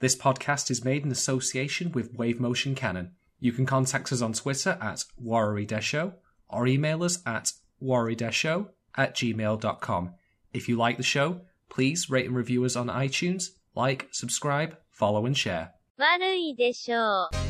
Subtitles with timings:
[0.00, 3.11] This podcast is made in association with Wave Motion Canon.
[3.39, 6.13] You can contact us on Twitter at Warrydeshow
[6.49, 10.13] or email us at warrydeshow at gmail.com.
[10.53, 15.25] If you like the show, please rate and review us on iTunes, like, subscribe, follow,
[15.25, 15.71] and share.
[15.97, 17.29] 悪いでしょ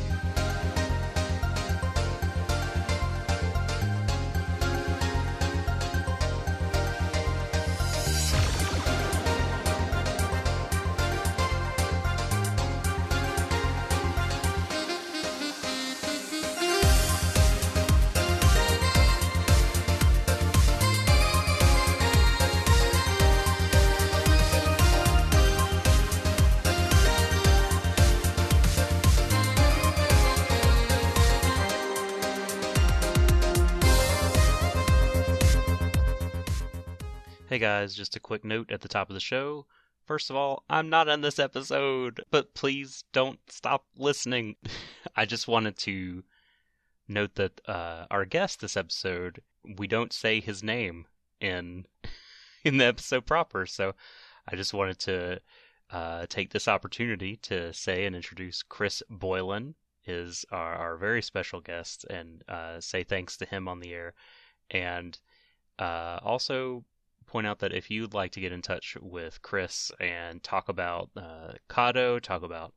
[37.62, 39.64] Guys, just a quick note at the top of the show.
[40.04, 44.56] First of all, I'm not in this episode, but please don't stop listening.
[45.16, 46.24] I just wanted to
[47.06, 49.42] note that uh, our guest this episode,
[49.78, 51.06] we don't say his name
[51.40, 51.86] in
[52.64, 53.94] in the episode proper, so
[54.48, 55.40] I just wanted to
[55.92, 61.60] uh, take this opportunity to say and introduce Chris Boylan is our, our very special
[61.60, 64.14] guest and uh, say thanks to him on the air
[64.68, 65.20] and
[65.78, 66.84] uh, also
[67.32, 71.08] point out that if you'd like to get in touch with Chris and talk about
[71.16, 72.74] uh, Kado, talk about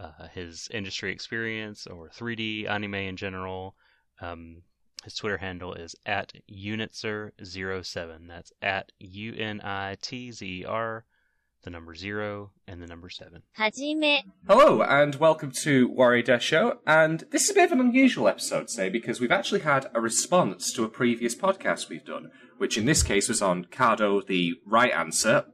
[0.00, 3.76] uh, his industry experience or 3D anime in general,
[4.20, 4.62] um,
[5.04, 8.26] his Twitter handle is at Unitzer07.
[8.26, 11.04] That's at U N I T Z E R
[11.64, 13.42] the number zero, and the number seven.
[14.46, 16.80] Hello, and welcome to Warrior Death Show.
[16.86, 20.00] And this is a bit of an unusual episode today because we've actually had a
[20.00, 24.54] response to a previous podcast we've done which in this case was on Kado, the
[24.64, 25.46] right answer.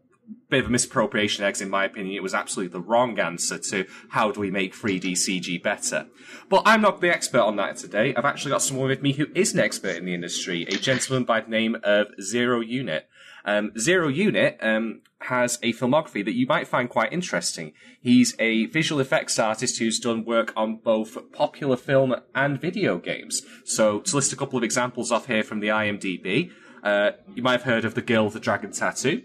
[0.48, 2.14] Bit of a misappropriation, eggs, in my opinion.
[2.14, 6.06] It was absolutely the wrong answer to how do we make 3D CG better.
[6.48, 8.14] But I'm not the expert on that today.
[8.14, 11.24] I've actually got someone with me who is an expert in the industry, a gentleman
[11.24, 13.08] by the name of Zero Unit.
[13.44, 17.72] Um, Zero Unit um, has a filmography that you might find quite interesting.
[18.00, 23.42] He's a visual effects artist who's done work on both popular film and video games.
[23.64, 26.50] So, to list a couple of examples off here from the IMDb,
[26.82, 29.22] uh, you might have heard of The Girl with the Dragon Tattoo,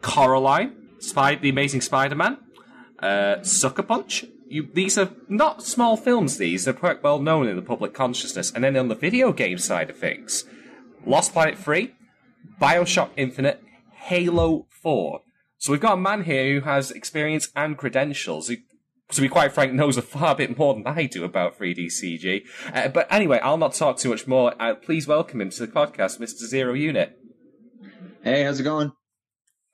[0.00, 2.38] Coraline, Spy- The Amazing Spider-Man,
[3.00, 4.24] uh, Sucker Punch.
[4.48, 6.38] You, these are not small films.
[6.38, 8.50] These they're quite well known in the public consciousness.
[8.50, 10.44] And then on the video game side of things,
[11.04, 11.94] Lost Planet Three,
[12.60, 13.62] Bioshock Infinite,
[13.92, 15.20] Halo 4.
[15.58, 18.48] So we've got a man here who has experience and credentials.
[18.48, 18.56] Who,
[19.12, 22.44] to be quite frank, knows a far bit more than I do about 3D CG.
[22.72, 24.54] Uh, but anyway, I'll not talk too much more.
[24.60, 26.46] Uh, please welcome him to the podcast, Mr.
[26.46, 27.18] Zero Unit.
[28.22, 28.92] Hey, how's it going?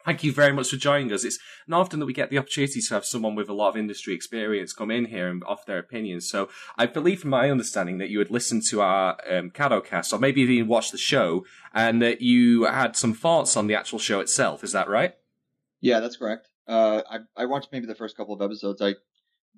[0.04, 1.24] Thank you very much for joining us.
[1.24, 3.76] It's not often that we get the opportunity to have someone with a lot of
[3.78, 6.28] industry experience come in here and offer their opinions.
[6.28, 10.18] So I believe, from my understanding, that you had listened to our um, Cadocast, or
[10.18, 14.20] maybe even watched the show, and that you had some thoughts on the actual show
[14.20, 14.62] itself.
[14.62, 15.14] Is that right?
[15.80, 16.48] Yeah, that's correct.
[16.68, 18.82] Uh, I I watched maybe the first couple of episodes.
[18.82, 18.94] I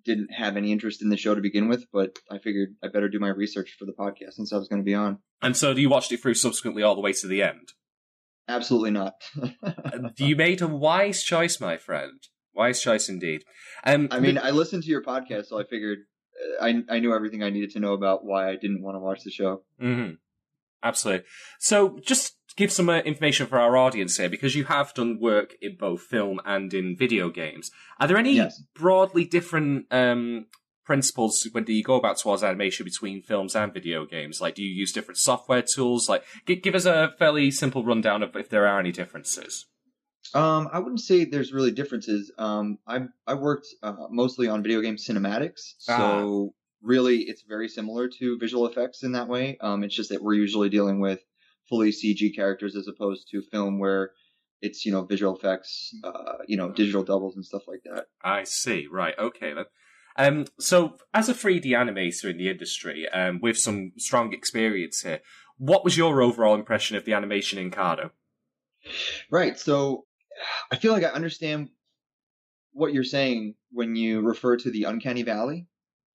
[0.07, 3.09] didn't have any interest in the show to begin with, but I figured I better
[3.09, 5.19] do my research for the podcast since I was going to be on.
[5.43, 7.73] And so do you watched it through subsequently all the way to the end.
[8.49, 9.15] Absolutely not.
[10.19, 12.23] you made a wise choice, my friend.
[12.55, 13.43] Wise choice indeed.
[13.85, 15.99] Um, I mean, I listened to your podcast, so I figured
[16.61, 19.01] uh, I I knew everything I needed to know about why I didn't want to
[19.01, 19.63] watch the show.
[19.79, 20.13] hmm
[20.83, 21.27] Absolutely.
[21.59, 25.55] So, just give some uh, information for our audience here, because you have done work
[25.61, 27.71] in both film and in video games.
[28.01, 28.63] Are there any Yes.
[28.75, 30.47] broadly different um,
[30.85, 34.41] principles when do you go about towards animation between films and video games?
[34.41, 36.09] Like, do you use different software tools?
[36.09, 39.67] Like, g- give us a fairly simple rundown of if there are any differences.
[40.35, 42.33] Um, I wouldn't say there's really differences.
[42.37, 46.53] Um, I I worked uh, mostly on video game cinematics, so
[46.83, 49.57] really it's very similar to visual effects in that way.
[49.61, 51.21] Um, it's just that we're usually dealing with
[51.69, 54.13] fully CG characters as opposed to film where
[54.63, 58.07] it's you know visual effects, uh, you know digital doubles and stuff like that.
[58.23, 58.87] I see.
[58.91, 59.15] Right.
[59.19, 59.65] Okay then.
[60.19, 65.21] Um, so, as a 3D animator in the industry, um, with some strong experience here,
[65.59, 68.11] what was your overall impression of the animation in Kado?
[69.31, 69.59] Right.
[69.59, 70.07] So
[70.71, 71.71] I feel like I understand
[72.73, 75.67] what you're saying when you refer to the uncanny valley.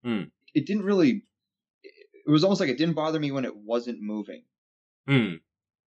[0.04, 0.24] Hmm.
[0.54, 1.24] It didn't really.
[1.84, 4.44] It was almost like it didn't bother me when it wasn't moving.
[5.08, 5.36] Hmm.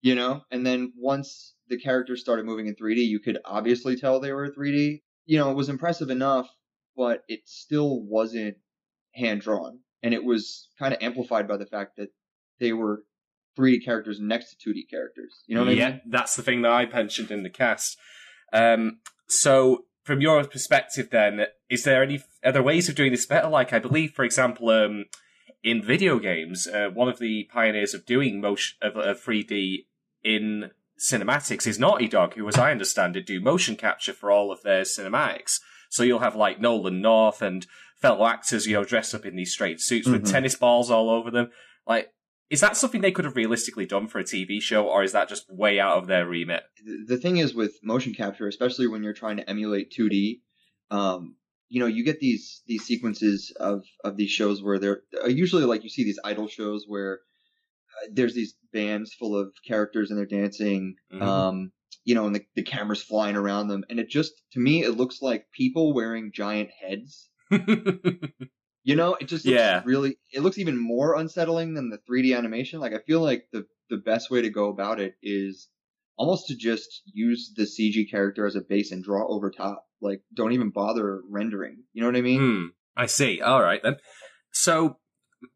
[0.03, 4.21] you know and then once the characters started moving in 3d you could obviously tell
[4.21, 6.49] they were 3d you know it was impressive enough
[6.97, 8.57] but it still wasn't
[9.15, 12.09] hand drawn and it was kind of amplified by the fact that
[12.61, 13.03] they were
[13.59, 16.43] 3d characters next to 2d characters you know what yeah, i mean Yeah, that's the
[16.43, 17.97] thing that I mentioned in the cast.
[18.53, 23.49] Um, so, from your perspective, then, is there any other ways of doing this better?
[23.49, 25.05] Like I believe, for example, um,
[25.63, 29.87] in video games, uh, one of the pioneers of doing motion of, of 3D
[30.23, 34.51] in cinematics is Naughty Dog, who, as I understand it, do motion capture for all
[34.51, 35.61] of their cinematics.
[35.91, 37.67] So you'll have like Nolan North and
[37.97, 40.31] fellow actors, you know, dressed up in these straight suits with Mhm.
[40.31, 41.51] tennis balls all over them.
[41.87, 42.13] Like,
[42.51, 45.29] is that something they could have realistically done for a TV show, or is that
[45.29, 46.63] just way out of their remit?
[46.85, 50.41] the the thing is with motion capture, especially when you're trying to emulate 2D,
[50.91, 51.37] um,
[51.69, 55.65] you know, you get these these sequences of of these shows where they're uh, usually
[55.65, 57.21] like you see these idol shows where
[58.03, 61.23] uh, there's these bands full of characters and they're dancing, Mhm.
[61.27, 61.73] um,
[62.05, 64.93] you know, and the, the camera's flying around them, and it just to me it
[64.97, 67.31] looks like people wearing giant heads.
[68.85, 69.83] You know, it just Yeah.
[69.85, 70.19] really.
[70.33, 72.81] It looks even more unsettling than the 3D animation.
[72.81, 75.69] Like I feel like the the best way to go about it is
[76.17, 79.88] almost to just use the CG character as a base and draw over top.
[80.01, 81.85] Like don't even bother rendering.
[81.93, 82.41] You know what I mean?
[82.41, 82.67] Hmm.
[82.97, 83.41] I see.
[83.41, 83.97] All right then.
[84.51, 84.97] So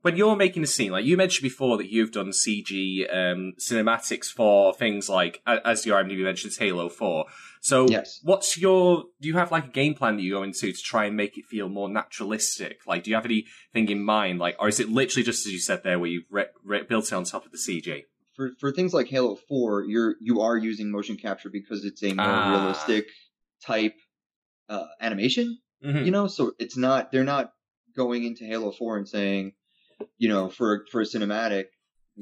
[0.03, 4.27] when you're making a scene, like you mentioned before that you've done CG um, cinematics
[4.27, 7.25] for things like, as your IMDb mentions, Halo Four.
[7.61, 8.21] So Yes.
[8.23, 9.05] what's your?
[9.21, 11.37] Do you have like a game plan that you go into to try and make
[11.37, 12.79] it feel more naturalistic?
[12.87, 14.39] Like, do you have anything in mind?
[14.39, 17.07] Like, or is it literally just as you said there, where you re- re- built
[17.07, 18.05] it on top of the CG?
[18.37, 22.15] For for things like Halo 4, you're you are using motion capture because it's a
[22.15, 22.51] more Ah.
[22.51, 23.07] realistic
[23.65, 23.95] type
[24.75, 25.59] uh, animation.
[25.85, 26.05] Mhm.
[26.07, 27.47] you know so it's not they're not
[27.97, 29.53] going into halo 4 and saying
[30.23, 31.65] you know for for a cinematic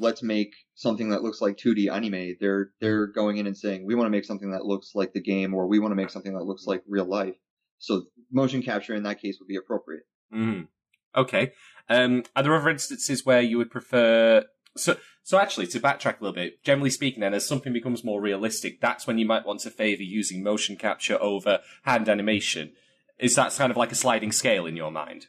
[0.07, 3.95] let's make something that looks like 2d anime they're they're going in and saying we
[3.95, 6.35] want to make something that looks like the game or we want to make something
[6.37, 7.37] that looks like real life
[7.79, 7.93] so
[8.41, 10.69] motion capture in that case would be appropriate Mhm.
[11.17, 11.53] Okay.
[11.89, 14.45] Um, are there other instances where you would prefer?
[14.77, 18.21] So, so actually, to backtrack a little bit, generally speaking, then as something becomes more
[18.21, 22.73] realistic, that's when you might want to favour using motion capture over hand animation.
[23.19, 25.27] Is that kind of like a sliding scale in your mind?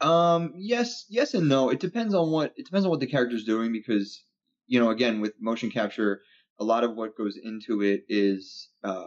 [0.00, 1.70] Um, yes, yes and no.
[1.70, 4.22] It depends on what it depends on what the character's doing because
[4.66, 6.20] you know, again, with motion capture,
[6.58, 9.06] a lot of what goes into it is uh,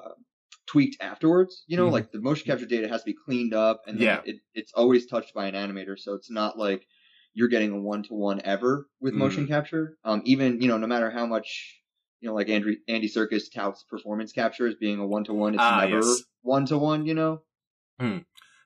[0.67, 1.63] tweaked afterwards.
[1.67, 1.91] You know, Mhm.
[1.91, 4.21] like the motion capture data has to be cleaned up, and then Yeah.
[4.23, 6.87] it, it's always touched by an animator, so it's not like
[7.33, 9.97] you're getting a one to one ever with motion capture.
[10.03, 11.79] Um, even you know, no matter how much
[12.19, 15.53] you know, like Andy Andy Serkis touts performance capture as being a one to one,
[15.53, 16.01] it's Ah, never
[16.41, 17.05] one to one.
[17.05, 17.41] You know.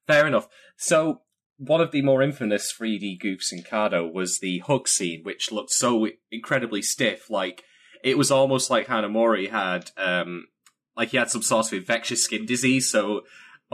[0.07, 0.47] Fair enough.
[0.77, 1.21] So,
[1.57, 5.71] one of the more infamous 3D goofs in Kado was the hug scene, which looked
[5.71, 7.29] so incredibly stiff.
[7.29, 7.63] Like,
[8.03, 10.47] it was almost like Hanamori had, um,
[10.97, 13.21] like he had some sort of infectious skin disease, so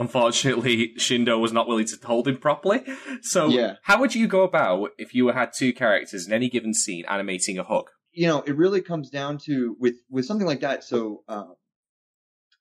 [0.00, 2.80] unfortunately Shindo was not willing to hold him properly.
[3.22, 3.76] So, Yeah.
[3.82, 7.58] how would you go about if you had two characters in any given scene animating
[7.58, 7.86] a hug?
[8.12, 10.82] you know, it really comes down to with with something like that.
[10.82, 11.44] So, uh,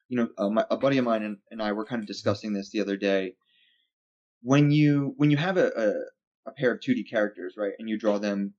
[0.07, 2.53] you know, uh, my, a buddy of mine and, and I were kind of discussing
[2.53, 3.33] this the other day.
[4.42, 7.97] When you when you have a, a a pair of 2D characters, right, and you
[7.97, 8.53] draw them,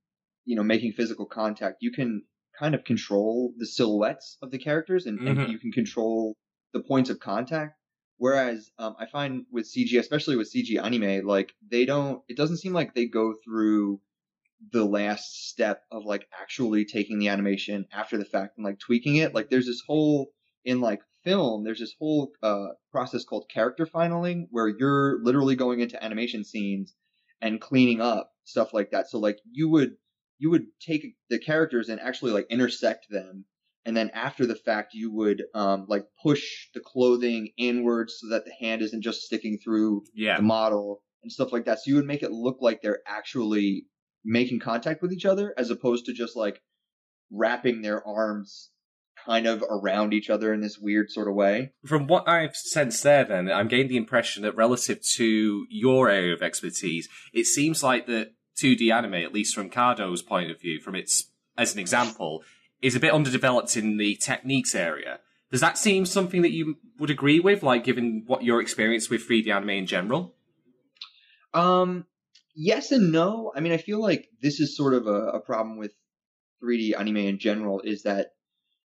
[0.44, 2.22] you know, making physical contact, you can
[2.58, 5.38] kind of control the silhouettes of the characters, and, Mhm.
[5.44, 6.36] and you can control
[6.72, 7.74] the points of contact.
[8.20, 12.20] Whereas um, I find with CG, especially with CG anime, like they don't.
[12.28, 13.98] It doesn't seem like they go through
[14.72, 19.16] the last step of like actually taking the animation after the fact and like tweaking
[19.16, 19.34] it.
[19.34, 20.32] Like there's this whole
[20.66, 25.80] in like film, there's this whole uh, process called character finaling where you're literally going
[25.80, 26.92] into animation scenes
[27.40, 29.08] and cleaning up stuff like that.
[29.08, 29.96] So like you would
[30.38, 33.46] you would take the characters and actually like intersect them
[33.86, 38.44] and then after the fact you would um like push the clothing inwards so that
[38.44, 40.36] the hand isn't just sticking through Yeah.
[40.36, 41.78] the model and stuff like that.
[41.78, 43.86] So you would make it look like they're actually
[44.24, 46.60] making contact with each other as opposed to just like
[47.30, 48.70] wrapping their arms
[49.26, 51.72] kind of around each other in this weird sort of way.
[51.84, 56.32] From what I've sensed there, then, I'm getting the impression that relative to your area
[56.34, 58.32] of expertise, it seems like the
[58.62, 62.42] 2D anime, at least from Kado's point of view, from its, as an example,
[62.82, 65.20] is a bit underdeveloped in the techniques area.
[65.50, 69.28] Does that seem something that you would agree with, like, given what your experience with
[69.28, 70.34] 3D anime in general?
[71.52, 72.06] Um,
[72.54, 73.52] yes and no.
[73.54, 75.92] I mean, I feel like this is sort of a, a problem with
[76.62, 78.28] 3D anime in general is that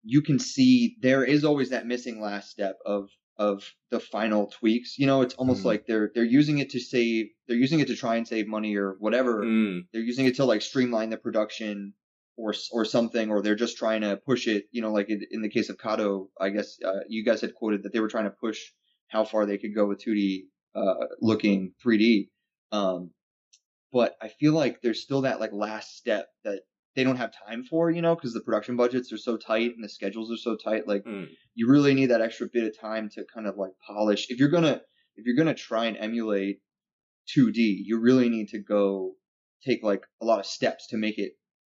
[0.04, 4.98] you can see there is always that missing last step of of the final tweaks.
[4.98, 5.66] You know, it's almost Mhm.
[5.66, 8.76] like they're they're using it to save they're using it to try and save money
[8.78, 9.44] or whatever.
[9.44, 11.94] Mm, They're using it to like streamline the production
[12.38, 14.66] or or something, or they're just trying to push it.
[14.72, 17.56] You know, like in, in the case of Kado, I guess uh, you guys had
[17.56, 18.60] quoted that they were trying to push
[19.08, 22.30] how far they could go with 2D uh, looking 3D.
[22.72, 23.12] Um,
[23.92, 26.62] but I feel like there's still that like last step that
[26.96, 29.84] they don't have time for, you know, because the production budgets are so tight and
[29.84, 30.88] the schedules are so tight.
[30.88, 31.28] Like mm.
[31.54, 34.28] you really need that extra bit of time to kind of like polish.
[34.30, 34.82] If you're gonna
[35.16, 36.60] if you're gonna try and emulate
[37.36, 39.14] 2D, you really need to go
[39.66, 41.34] take like a lot of steps to make it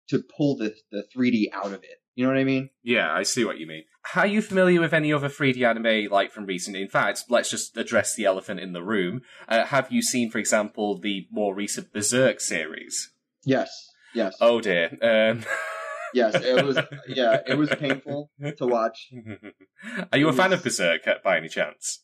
[0.09, 2.01] to pull the the 3D out of it.
[2.15, 2.71] You know what I mean?
[2.83, 3.83] Yeah, I see what you mean.
[4.15, 6.75] Are you familiar with any other 3D anime like from recent?
[6.75, 9.21] In fact, let's just address the elephant in the room.
[9.47, 13.11] Uh, have you seen, for example, the more recent Berserk series?
[13.45, 13.69] Yes.
[14.15, 14.35] Yes.
[14.41, 14.97] Oh dear.
[15.01, 15.43] Um...
[16.13, 16.33] yes.
[16.35, 16.79] It was.
[17.07, 17.41] Yeah.
[17.45, 19.11] It was painful to watch.
[20.11, 22.03] Are you It a fan of Berserk uh, by any chance?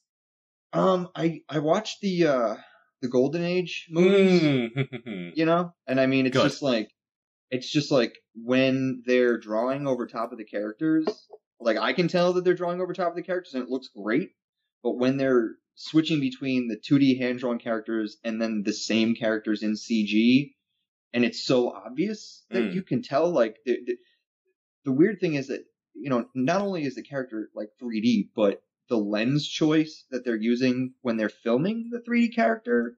[0.73, 1.09] Um.
[1.15, 2.55] I I watched the uh
[3.01, 4.41] the Golden Age movies.
[4.41, 5.31] Mm.
[5.35, 6.43] You know, and I mean, it's Good.
[6.43, 6.89] just like
[7.53, 11.05] it's just like when they're drawing over top of the characters.
[11.59, 13.89] Like I can tell that they're drawing over top of the characters, and it looks
[13.95, 14.31] great.
[14.81, 19.63] But when they're switching between the 2D hand drawn characters and then the same characters
[19.63, 20.51] in CG,
[21.13, 22.73] and it's so obvious that Mm.
[22.73, 23.29] you can tell.
[23.29, 23.97] Like the, the
[24.85, 28.61] the weird thing is that you know not only is the character like 3D, but
[28.89, 32.97] the lens choice that they're using when they're filming the 3D character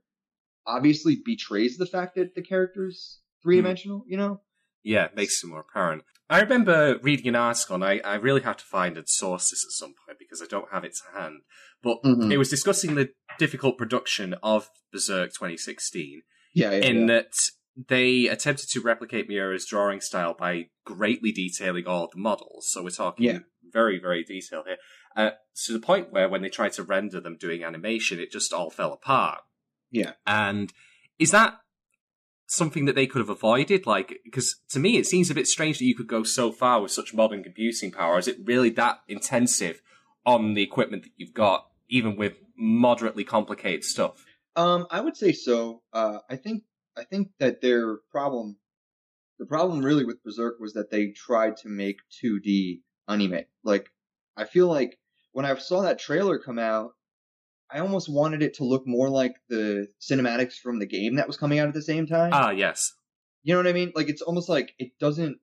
[0.65, 4.03] obviously betrays the fact that the character's three dimensional.
[4.07, 4.41] You know?
[4.85, 6.03] Yeah, it makes it more apparent.
[6.29, 9.65] I remember reading an article, and I, I really have to find and source this
[9.65, 11.41] at some point because I don't have it to hand.
[11.83, 12.31] But Mhm.
[12.31, 16.21] it was discussing the difficult production of Berserk 2016
[16.53, 16.71] Yeah.
[16.71, 17.05] yeah, in yeah.
[17.07, 17.33] that
[17.75, 22.71] they attempted to replicate Miura's drawing style by greatly detailing all the models.
[22.71, 23.39] So we're talking Yeah.
[23.63, 24.77] very, very detailed here.
[25.15, 25.31] Uh,
[25.65, 28.69] to the point where when they tried to render them doing animation, it just all
[28.69, 29.41] fell apart.
[29.91, 30.13] Yeah.
[30.25, 30.73] And
[31.19, 31.59] is that
[32.47, 33.85] something that they could have avoided?
[33.85, 36.81] Like, because to me, it seems a bit strange that you could go so far
[36.81, 38.17] with such modern computing power.
[38.17, 39.81] Is it really that intensive
[40.25, 44.25] on the equipment that you've got, even with moderately complicated stuff?
[44.55, 45.81] Um, I would say so.
[45.91, 46.63] Uh, I think
[46.97, 48.57] I think that their problem,
[49.37, 53.41] the problem really with Berserk was that they tried to make 2D anime.
[53.63, 53.89] Like,
[54.37, 54.97] I feel like
[55.33, 56.91] when I saw that trailer come out,
[57.71, 61.37] I almost wanted it to look more like the cinematics from the game that was
[61.37, 62.31] coming out at the same time.
[62.33, 62.93] Ah, yes.
[63.43, 63.91] You know what I mean?
[63.95, 65.37] Like it's almost like it doesn't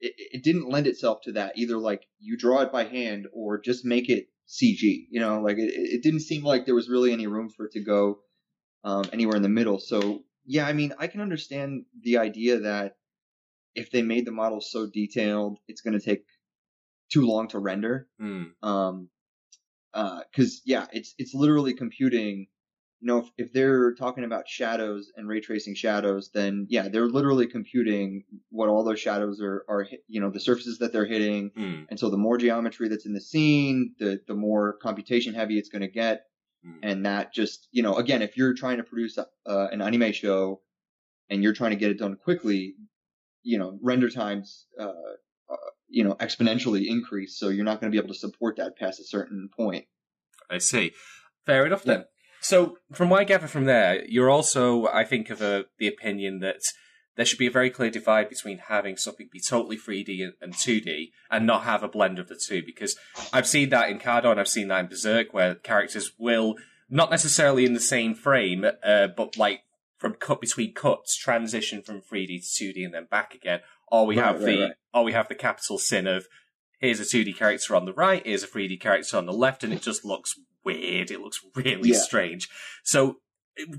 [0.00, 1.56] it, it didn't lend itself to that.
[1.56, 5.06] Either like you draw it by hand or just make it CG.
[5.10, 7.72] You know, like it, it didn't seem like there was really any room for it
[7.72, 8.18] to go
[8.84, 9.78] um, anywhere in the middle.
[9.78, 12.96] So yeah, I mean, I can understand the idea that
[13.74, 16.24] if they made the model so detailed, it's going to take
[17.12, 18.08] too long to render.
[18.18, 18.44] Hmm.
[18.62, 19.08] Um,
[19.96, 22.46] uh, cause yeah, it's, it's literally computing,
[23.00, 27.08] you know, if, if they're talking about shadows and ray tracing shadows, then yeah, they're
[27.18, 31.50] literally computing what all those shadows are, are, you know, the surfaces that they're hitting.
[31.56, 31.82] Hmm.
[31.90, 35.68] And so the more geometry that's in the scene, the, the more computation heavy it's
[35.68, 36.26] going to get.
[36.64, 36.78] Hmm.
[36.82, 40.12] And that just, you know, again, if you're trying to produce a, uh, an anime
[40.12, 40.60] show
[41.30, 42.74] and you're trying to get it done quickly,
[43.42, 45.16] you know, render times, uh, uh,
[45.88, 47.38] you know, exponentially increase.
[47.38, 49.86] So you're not going to be able to support that past a certain point.
[50.50, 50.92] I see.
[51.44, 52.04] Fair enough then.
[52.40, 56.40] So, from what I gather from there, you're also, I think, of a, the opinion
[56.40, 56.60] that
[57.16, 60.52] there should be a very clear divide between having something be totally 3D and- and
[60.54, 62.62] 2D and not have a blend of the two.
[62.62, 62.96] Because
[63.32, 66.56] I've seen that in Kado and I've seen that in Berserk, where characters will,
[66.88, 69.62] not necessarily in the same frame, uh, but like
[69.98, 73.60] from cut between cuts, transition from 3D to 2D and then back again.
[73.90, 74.72] Or we Right, have right, the, right.
[74.94, 76.26] or we have the capital sin of
[76.80, 79.72] here's a 2D character on the right, here's a 3D character on the left, and
[79.72, 81.10] it just looks weird.
[81.10, 81.98] It looks really Yeah.
[81.98, 82.48] strange.
[82.82, 83.20] So,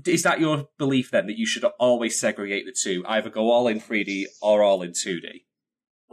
[0.06, 3.68] is that your belief then that you should always segregate the two, either go all
[3.68, 5.44] in 3D or all in 2D?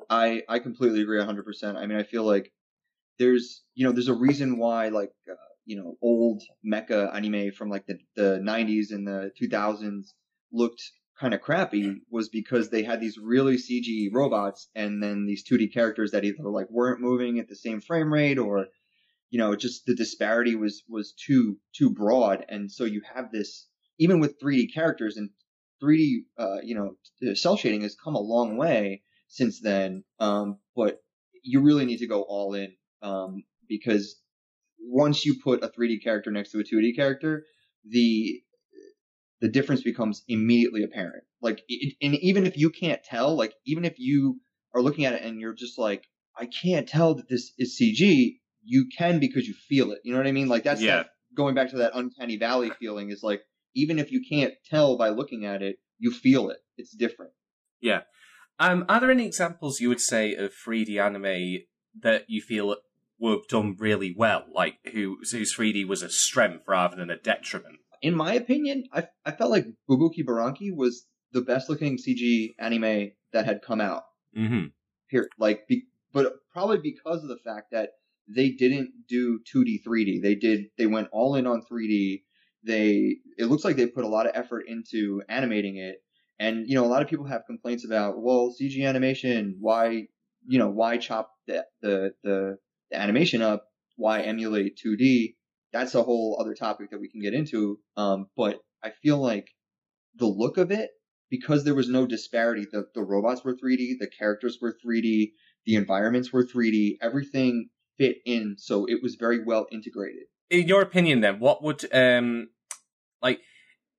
[0.09, 1.75] I, I completely agree 100%.
[1.75, 2.51] I mean, I feel like
[3.17, 5.33] there's, you know, there's a reason why like, uh,
[5.65, 10.09] you know, old mecha anime from like the, the 90s and the 2000s
[10.51, 10.83] looked
[11.19, 15.73] kind of crappy was because they had these really CG robots and then these 2D
[15.73, 18.67] characters that either like weren't moving at the same frame rate or,
[19.29, 22.45] you know, just the disparity was, was too, too broad.
[22.49, 23.67] And so you have this,
[23.97, 25.29] even with 3D characters and
[25.81, 30.03] 3D, uh, you know, cell shading has come a long way since then.
[30.19, 30.99] Um, but
[31.43, 34.19] you really need to go all in, um, because
[34.79, 37.45] once you put a 3D character next to a 2D character,
[37.87, 38.41] the
[39.41, 41.23] the difference becomes immediately apparent.
[41.41, 44.39] Like, it, and even if you can't tell, like, even if you
[44.73, 46.03] are looking at it and you're just like,
[46.37, 49.99] I can't tell that this is CG, you can because you feel it.
[50.03, 50.47] You know what I mean?
[50.47, 50.97] Like, that's Yeah.
[50.97, 53.41] that, going back to that uncanny valley feeling is like,
[53.75, 56.57] even if you can't tell by looking at it, you feel it.
[56.77, 57.31] It's different.
[57.81, 58.01] Yeah.
[58.57, 61.63] Um, are there any examples you would say of 3D anime
[62.01, 62.77] that you feel
[63.19, 67.79] were done really well, like who whose 3D was a strength rather than a detriment?
[68.05, 73.11] In my opinion, I, I felt like Bubuki Buranki was the best looking CG anime
[73.33, 74.03] that had come out.
[74.37, 74.67] Mm-hmm.
[75.09, 77.89] Here, like, be, but probably because of the fact that
[78.27, 80.21] they didn't do 2D, 3D.
[80.21, 82.21] They did, they went all in on 3D.
[82.63, 86.03] they it looks like they put a lot of effort into animating it.
[86.37, 90.07] And you know, a lot of people have complaints about, well, CG animation, why
[90.47, 92.57] you know, why chop the the the,
[92.91, 93.65] the animation up?
[93.95, 95.35] Why emulate 2D?
[95.73, 97.79] That's a whole other topic that we can get into.
[97.97, 99.47] Um, but I feel like
[100.15, 100.91] the look of it,
[101.29, 105.31] because there was no disparity, the the robots were 3D, the characters were 3D,
[105.65, 110.23] the environments were 3D, everything fit in, so it was very well integrated.
[110.49, 112.49] In your opinion, then, what would um
[113.21, 113.41] like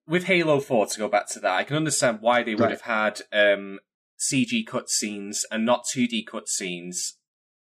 [0.07, 1.51] with Halo Four to go back to that?
[1.57, 2.71] I can understand why they would Right.
[2.71, 3.81] have had um
[4.19, 7.15] CG cutscenes and not 2D cutscenes.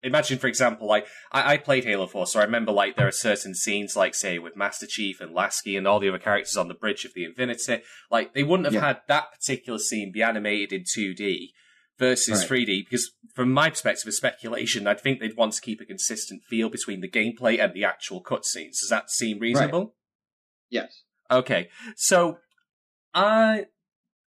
[0.06, 3.12] Imagine, for example, like I, I played Halo Four, so I remember like there are
[3.12, 6.68] certain scenes, like say with Master Chief and Lasky and all the other characters on
[6.68, 7.82] the bridge of the Infinity.
[8.12, 8.82] Like they wouldn't have Yeah.
[8.88, 11.50] had that particular scene be animated in 2D
[11.98, 12.68] versus Right.
[12.68, 16.44] 3D because from my perspective of speculation, I'd think they'd want to keep a consistent
[16.44, 18.80] feel between the gameplay and the actual cutscenes.
[18.82, 19.96] Does that seem reasonable?
[20.70, 21.04] Yes.
[21.32, 22.38] Okay, so
[23.14, 23.66] I,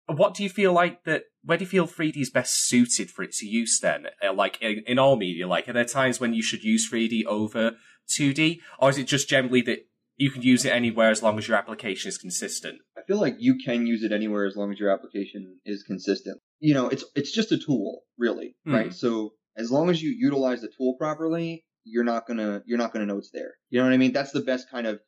[0.06, 1.24] what do you feel like that?
[1.48, 3.80] Where do you feel 3D is best suited for its use?
[3.80, 6.90] Then, uh, like in, in all media, like are there times when you should use
[6.92, 7.76] 3D over
[8.06, 9.86] 2D, or is it just generally that
[10.18, 12.80] you can use it anywhere as long as your application is consistent?
[12.98, 16.38] I feel like you can use it anywhere as long as your application is consistent.
[16.60, 18.74] You know, it's it's just a tool, really, Hmm.
[18.74, 18.92] right?
[18.92, 23.06] So as long as you utilize the tool properly, you're not gonna you're not gonna
[23.06, 23.54] know it's there.
[23.70, 24.12] You know what I mean?
[24.12, 25.00] That's the best kind of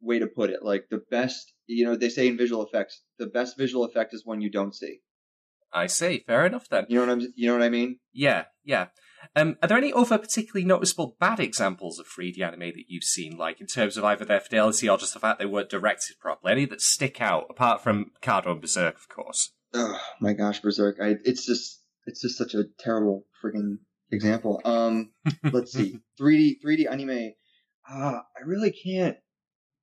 [0.00, 0.62] way to put it.
[0.62, 4.24] Like the best, you know, they say in visual effects, the best visual effect is
[4.24, 5.00] one you don't see.
[5.72, 6.24] I see.
[6.26, 6.86] Fair enough then.
[6.88, 7.98] You know what I'm you know what I mean?
[8.12, 8.86] Yeah, yeah.
[9.36, 13.36] Um, are there any other particularly noticeable bad examples of 3D anime that you've seen,
[13.36, 16.52] like in terms of either their fidelity or just the fact they weren't directed properly?
[16.52, 19.52] Any that stick out, apart from Kado and Berserk, of course?
[19.74, 20.96] Oh my gosh, Berserk!
[21.00, 23.78] I it's just it's just such a terrible freaking
[24.10, 24.60] example.
[24.64, 25.12] Um,
[25.52, 27.32] let's see, 3D 3D anime.
[27.88, 29.16] Uh, I really can't.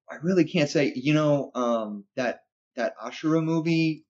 [0.09, 0.91] I really can't say.
[0.95, 2.39] You know, um, that
[2.75, 4.05] that Ashura movie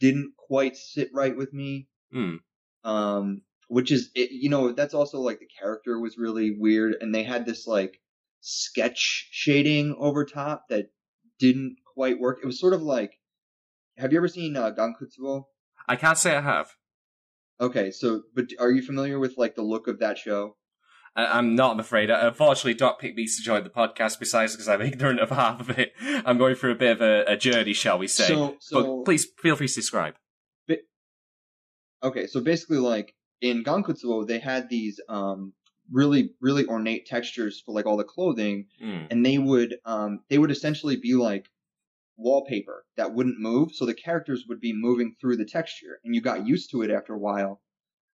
[0.00, 1.88] didn't quite sit right with me.
[2.12, 2.36] Hmm.
[2.84, 7.14] Um, which is it, you know that's also like the character was really weird, and
[7.14, 8.00] they had this like
[8.42, 10.90] sketch shading over top that
[11.38, 12.40] didn't quite work.
[12.42, 13.18] It was sort of like.
[13.96, 15.44] Have you ever seen uh, Gankutsuou?
[15.86, 16.68] I can't say I have.
[17.60, 20.56] Okay, so but are you familiar with like the look of that show?
[21.14, 22.08] I'm not, I'm afraid.
[22.08, 25.78] Unfortunately, Doc picked me to join the podcast, besides because I'm ignorant of half of
[25.78, 25.92] it.
[26.00, 28.28] I'm going through a bit of a, a journey, shall we say.
[28.28, 30.14] So, so but please feel free to describe.
[32.02, 35.54] Okay, so basically, like in Gankutsuou, they had these um
[35.90, 39.06] really really ornate textures for like all the clothing, Hmm.
[39.10, 41.48] and they would um they would essentially be like
[42.18, 46.20] wallpaper that wouldn't move, so the characters would be moving through the texture, and you
[46.22, 47.62] got used to it after a while.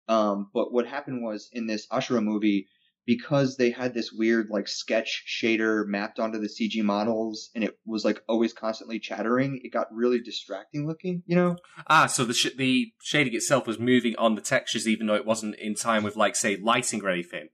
[0.09, 2.67] Um, but what happened was in this Ashura movie,
[3.07, 7.79] because they had this weird like sketch shader mapped onto the CG models, and it
[7.85, 11.23] was like always constantly chattering, it got really distracting looking.
[11.25, 11.55] You know?
[11.89, 15.25] Ah, so the sh- the shading itself was moving on the textures, even though it
[15.25, 17.47] wasn't in time with, like, say, lighting or anything.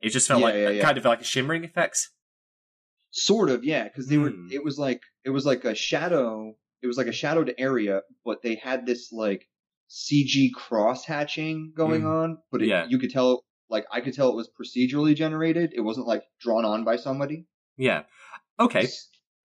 [0.00, 0.82] It just felt Yeah, like yeah, yeah.
[0.84, 1.98] kind of like a shimmering effect.
[3.10, 4.30] Sort of, yeah, because they were.
[4.30, 4.46] Hmm.
[4.50, 6.54] It was like it was like a shadow.
[6.80, 9.44] It was like a shadowed area, but they had this like
[9.90, 12.06] CG cross hatching going Hmm.
[12.06, 12.38] on.
[12.50, 12.86] But it, Yeah.
[12.88, 15.72] you could tell, like I could tell, it was procedurally generated.
[15.74, 17.46] It wasn't like drawn on by somebody.
[17.76, 18.02] Yeah.
[18.60, 18.86] Okay.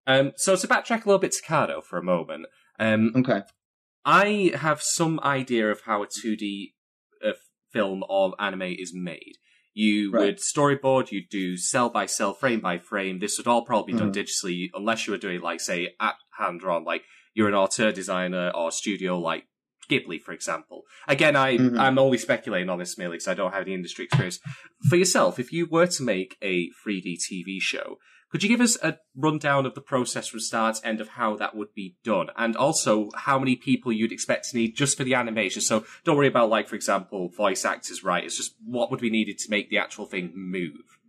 [0.06, 2.46] Um, so to backtrack a little bit to Kado for a moment,
[2.80, 3.42] um, Okay.
[4.06, 6.74] I have some idea of how a 2D
[7.26, 7.32] uh,
[7.74, 9.34] film or anime is made.
[9.74, 10.26] You Right.
[10.26, 13.20] would storyboard, you'd do cell by cell, frame by frame.
[13.20, 14.16] This would all probably be done Mhm.
[14.24, 18.52] digitally, unless you were doing, like, say, at hand drawn, like you're an auteur designer
[18.56, 19.46] or studio like
[19.90, 20.84] Ghibli, for example.
[21.08, 21.80] Again, I, Mhm.
[21.80, 24.40] I'm only speculating on this merely because I don't have the industry experience.
[24.90, 27.98] For yourself, if you were to make a 3D TV show,
[28.30, 31.38] could you give us a rundown of the process from start to end of how
[31.38, 32.28] that would be done?
[32.36, 35.62] And also how many people you'd expect to need just for the animation?
[35.62, 38.26] So don't worry about, like, for example, voice actors, right?
[38.26, 41.00] It's just what would be needed to make the actual thing move.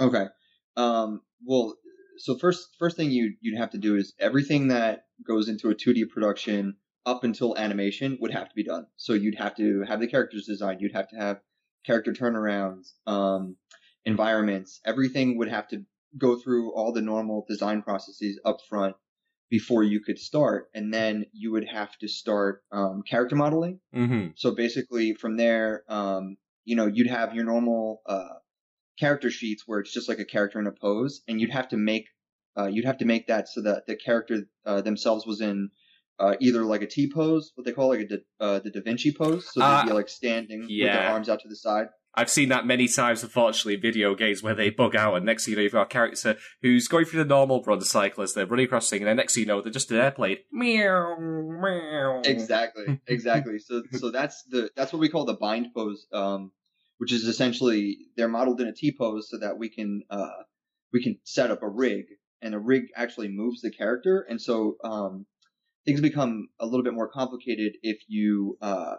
[0.00, 0.26] Okay.
[0.76, 1.22] Um.
[1.44, 1.76] Well,
[2.18, 5.74] so first first thing you you'd have to do is everything that goes into a
[5.74, 8.86] 2D production up until animation would have to be done.
[8.96, 10.80] So you'd have to have the characters designed.
[10.80, 11.40] You'd have to have
[11.84, 13.56] character turnarounds, um,
[14.04, 14.80] environments.
[14.84, 15.84] Everything would have to
[16.16, 18.96] go through all the normal design processes up front
[19.50, 23.80] before you could start, and then you would have to start um, character modeling.
[23.94, 24.28] Mm-hmm.
[24.36, 28.38] So basically, from there, um, you know, you'd have your normal uh,
[28.98, 31.76] character sheets where it's just like a character in a pose, and you'd have to
[31.76, 32.06] make
[32.56, 35.70] uh, you'd have to make that so that the character uh, themselves was in
[36.18, 38.80] uh, either like a T pose, what they call like a da, uh, the Da
[38.82, 41.88] Vinci pose, so they'd be Uh, like standing with their arms out to the side.
[42.16, 45.44] I've seen that many times, unfortunately, in video games where they bug out, and next
[45.44, 48.34] thing you know, you've got a character who's going through the normal run cycle as
[48.34, 50.36] they're running across the thing, and then next thing you know, they're just an airplane.
[50.52, 52.22] Meow, meow.
[52.24, 53.58] Exactly, exactly.
[53.58, 56.52] so so that's the that's what we call the bind pose, um,
[56.98, 60.28] which is essentially they're modeled in a T pose so that we can uh,
[60.92, 62.04] we can set up a rig,
[62.40, 65.26] and a rig actually moves the character, and so um,
[65.84, 68.96] things become a little bit more complicated if you uh,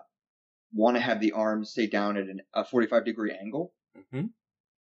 [0.73, 4.29] want to have the arms stay down at an, a 45 degree angle Mhm.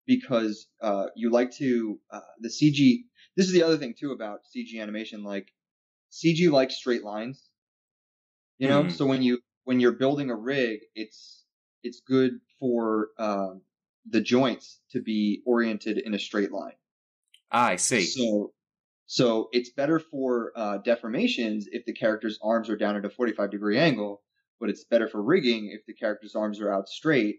[0.07, 3.05] because uh, you like to uh, the CG.
[3.37, 5.23] This is the other thing too about CG animation.
[5.25, 5.53] Like
[6.11, 7.51] CG likes straight lines,
[8.59, 8.85] you know.
[8.85, 8.91] Hmm.
[8.91, 11.45] So when you when you're building a rig, it's
[11.83, 13.63] it's good for um,
[14.09, 16.75] the joints to be oriented in a straight line.
[17.51, 18.05] Ah, I see.
[18.05, 18.53] So
[19.07, 23.51] so it's better for uh, deformations if the character's arms are down at a 45
[23.51, 24.23] degree angle,
[24.61, 27.37] but it's better for rigging if the character's arms are out straight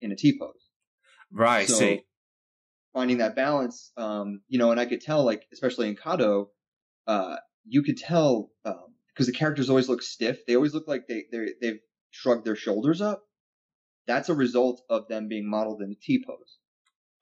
[0.00, 0.70] in a T pose.
[1.30, 2.04] right, so see.
[2.94, 6.46] finding that balance, um, you know, and I could tell, like, especially in Kado,
[7.06, 10.44] uh, you could tell, um, because the characters always look stiff.
[10.46, 13.22] They always look like they, they, they've shrugged their shoulders up.
[14.06, 16.58] That's a result of them being modeled in a T pose.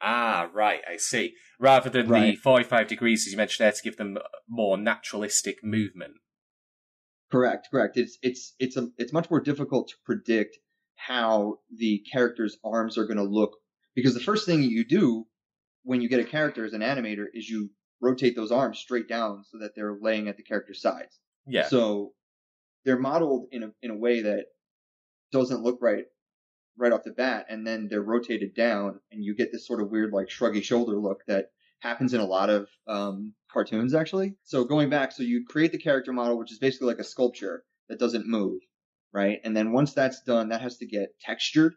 [0.01, 1.35] Ah, right, I see.
[1.59, 2.39] Rather than the Right.
[2.39, 6.15] 45 degrees, as you mentioned there, to give them more naturalistic movement.
[7.31, 7.97] Correct, correct.
[7.97, 10.59] It's, it's, it's a, it's much more difficult to predict
[10.97, 13.53] how the character's arms are going to look
[13.95, 15.27] because the first thing you do
[15.83, 19.45] when you get a character as an animator is you rotate those arms straight down
[19.51, 21.19] so that they're laying at the character's sides.
[21.47, 21.67] Yeah.
[21.67, 22.13] So
[22.85, 24.47] they're modeled in a in a way that
[25.33, 26.05] doesn't look right
[26.77, 29.91] right off the bat, and then they're rotated down, and you get this sort of
[29.91, 34.35] weird like shruggy shoulder look that happens in a lot of um, cartoons actually.
[34.43, 37.63] So going back, so you create the character model, which is basically like a sculpture
[37.89, 38.61] that doesn't move,
[39.13, 39.39] right?
[39.45, 41.75] And then once that's done, that has to get textured,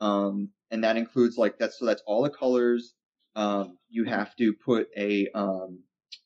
[0.00, 2.94] um, and that includes like that's so that's all the colors.
[3.36, 5.80] Um, you have to put a um,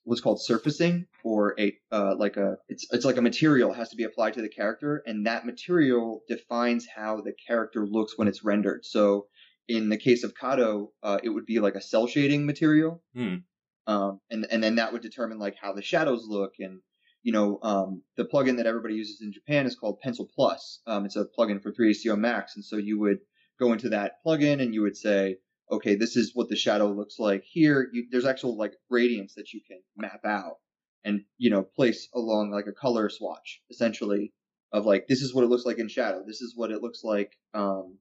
[0.05, 3.97] what's called surfacing or a uh, like a it's it's like a material has to
[3.97, 8.45] be applied to the character and that material defines how the character looks when it's
[8.45, 8.85] rendered.
[8.85, 9.27] So
[9.69, 13.03] in the case of Kado uh, it would be like a cell shading material.
[13.15, 13.37] Hmm.
[13.87, 16.81] um, and and then that would determine like how the shadows look and
[17.23, 20.81] you know um, the plugin that everybody uses in Japan is called Pencil Plus.
[20.87, 23.19] Um, it's a plugin for 3ds CO Max and so you would
[23.61, 25.37] go into that plugin and you would say
[25.73, 27.89] okay, this is what the shadow looks like here.
[27.93, 30.57] You, there's actual like gradients that you can map out
[31.05, 34.33] and, you know, place along like a color swatch essentially
[34.73, 36.23] of like, this is what it looks like in shadow.
[36.27, 37.99] This is what it looks like, um,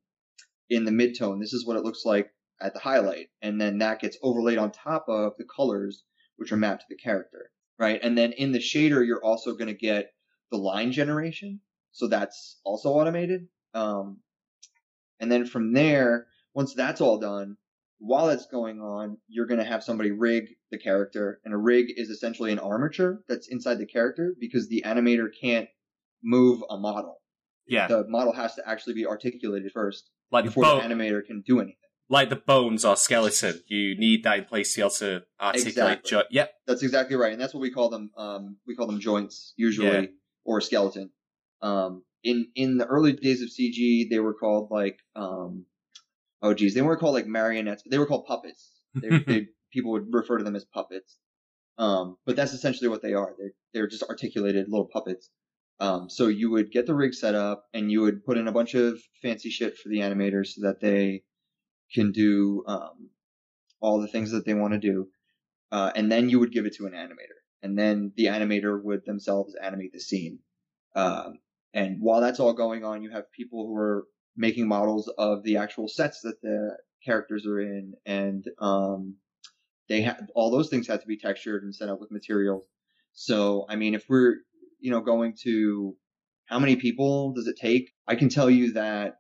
[0.70, 1.40] in the midtone.
[1.40, 2.30] This is what it looks like
[2.62, 3.28] at the highlight.
[3.42, 6.04] And then that gets overlaid on top of the colors,
[6.36, 8.00] which are mapped to the character, right?
[8.04, 10.12] And then in the shader, you're also going to get
[10.52, 11.62] the line generation.
[11.94, 13.48] So that's also automated.
[13.74, 14.20] Um,
[15.20, 17.58] and then from there, once that's all done,
[18.00, 21.86] while that's going on, you're going to have somebody rig the character, and a rig
[21.96, 25.68] is essentially an armature that's inside the character because the animator can't
[26.24, 27.18] move a model.
[27.68, 27.88] Yeah.
[27.88, 31.60] The model has to actually be articulated first like the before the animator can do
[31.60, 31.76] anything.
[32.10, 33.62] like the bones or skeleton.
[33.68, 35.68] You need that in place to be able to articulate.
[35.68, 36.10] Exactly.
[36.10, 36.52] Jo- yep.
[36.68, 38.12] That's exactly right, and that's what we call them.
[38.18, 40.06] Um, we call them joints usually, Yeah.
[40.44, 41.12] or skeleton.
[41.62, 45.66] Um, in in the early days of CG, they were called like, um,
[46.42, 48.72] oh geez, they weren't called like marionettes, but they were called puppets.
[48.96, 51.18] They, they people would refer to them as puppets.
[51.78, 53.34] Um, but that's essentially what they are.
[53.38, 55.30] They're they're just articulated little puppets.
[55.80, 58.52] Um, so you would get the rig set up, and you would put in a
[58.52, 61.24] bunch of fancy shit for the animators so that they
[61.94, 63.10] can do um,
[63.80, 65.08] all the things that they want to do
[65.72, 69.06] uh, and then you would give it to an animator, and then the animator would
[69.06, 70.40] themselves animate the scene.
[70.96, 71.40] Um,
[71.74, 75.58] and while that's all going on, you have people who are making models of the
[75.58, 79.16] actual sets that the characters are in, and um,
[79.90, 82.66] they have all those things had to be textured and set up with materials.
[83.14, 84.36] So, I mean, if we're
[84.80, 85.96] you know going to
[86.46, 87.92] how many people does it take?
[88.08, 89.16] I can tell you that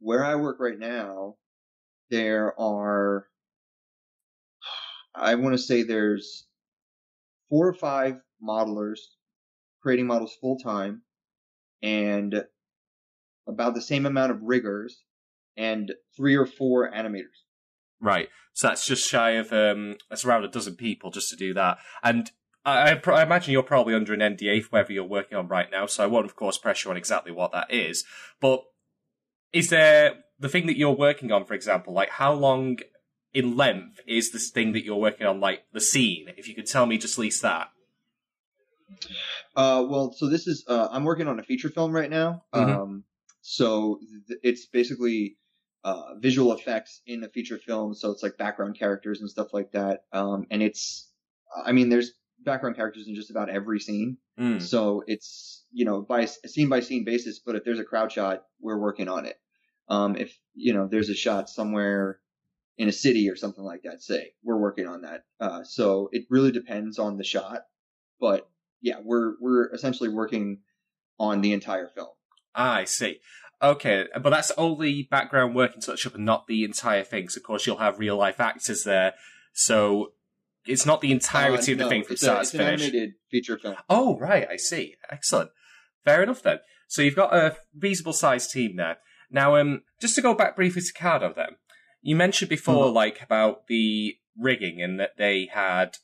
[0.00, 1.36] where I work right now,
[2.10, 3.26] there are
[5.14, 6.46] I want to say there's
[7.48, 8.98] four or five modelers
[9.82, 11.02] creating models full time
[11.82, 12.44] and
[13.48, 15.02] about the same amount of riggers
[15.56, 17.42] and three or four animators.
[18.00, 18.28] Right.
[18.52, 21.78] So that's just shy of um that's around a dozen people just to do that.
[22.02, 22.30] And
[22.64, 25.68] I, I, I imagine you're probably under an NDA for whatever you're working on right
[25.70, 28.04] now, so I won't of course pressure on exactly what that is.
[28.40, 28.62] But
[29.52, 32.78] is there the thing that you're working on, for example, like how long
[33.32, 36.26] in length is this thing that you're working on, like the scene?
[36.36, 37.68] If you could tell me just at least that.
[39.56, 42.44] Uh, well, so this is, uh, I'm working on a feature film right now.
[42.54, 42.76] Mhm.
[42.76, 43.04] Um,
[43.48, 45.38] so th- it's basically
[45.82, 47.94] uh, visual effects in a feature film.
[47.94, 50.00] So it's like background characters and stuff like that.
[50.12, 51.10] Um, and it's,
[51.64, 52.12] I mean, there's
[52.44, 54.18] background characters in just about every scene.
[54.38, 54.60] Mm.
[54.60, 58.12] So it's, you know, by a scene by scene basis, but if there's a crowd
[58.12, 59.36] shot, we're working on it.
[59.88, 62.20] Um, if, you know, there's a shot somewhere
[62.76, 65.24] in a city or something like that, say, we're working on that.
[65.40, 67.62] Uh, so it really depends on the shot,
[68.20, 68.46] but
[68.82, 70.58] yeah, we're, we're essentially working
[71.18, 72.08] on the entire film.
[72.58, 73.20] Ah, I see.
[73.62, 77.28] Okay, but that's only background work in Touch Up and not the entire thing.
[77.28, 79.14] So, of course, you'll have real life actors there.
[79.52, 80.12] So,
[80.66, 82.58] it's not the entirety Uh, of the no, thing from it's, start a, it's to
[82.58, 82.82] an finish.
[82.82, 83.76] animated feature film.
[83.88, 84.96] Oh, right, I see.
[85.10, 85.50] Excellent.
[86.04, 86.58] Fair enough then.
[86.88, 88.98] So you've got a reasonable sized team there.
[89.30, 91.56] Now, um, just to go back briefly to Kado then,
[92.00, 92.94] you mentioned before, Mhm.
[92.94, 95.96] like, about the rigging and that they had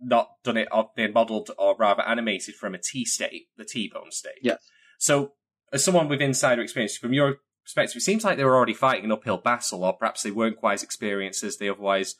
[0.00, 4.10] not done it, or been modelled or rather animated from a T state, the T-bone
[4.12, 4.38] state.
[4.42, 4.58] Yes.
[4.98, 5.34] So,
[5.76, 9.04] as someone with insider experience, from your perspective, it seems like they were already fighting
[9.04, 12.16] an uphill battle, or perhaps they weren't quite as experienced as they otherwise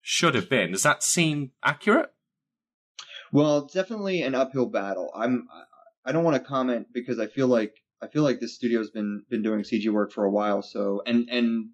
[0.00, 0.72] should have been.
[0.72, 2.12] Does that seem accurate?
[3.32, 5.10] Well, definitely an uphill battle.
[5.14, 5.46] I'm
[6.04, 9.24] I don't want to comment because I feel like I feel like this studio's been
[9.28, 10.62] been doing CG work for a while.
[10.62, 11.70] So and and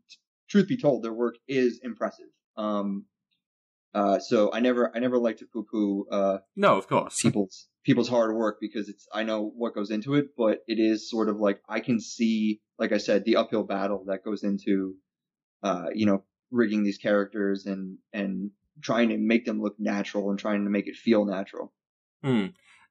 [0.49, 2.27] truth be told, their work is impressive.
[2.57, 3.07] Um,
[3.95, 7.21] uh, so I never I never like to poo poo uh No, of course.
[7.21, 11.11] people's people's hard work because it's I know what goes into it, but it is
[11.11, 14.95] sort of like I can see, like I said, the uphill battle that goes into,
[15.63, 20.39] uh, you know, rigging these characters and and trying to make them look natural and
[20.39, 21.73] trying to make it feel natural.
[22.23, 22.47] Hmm,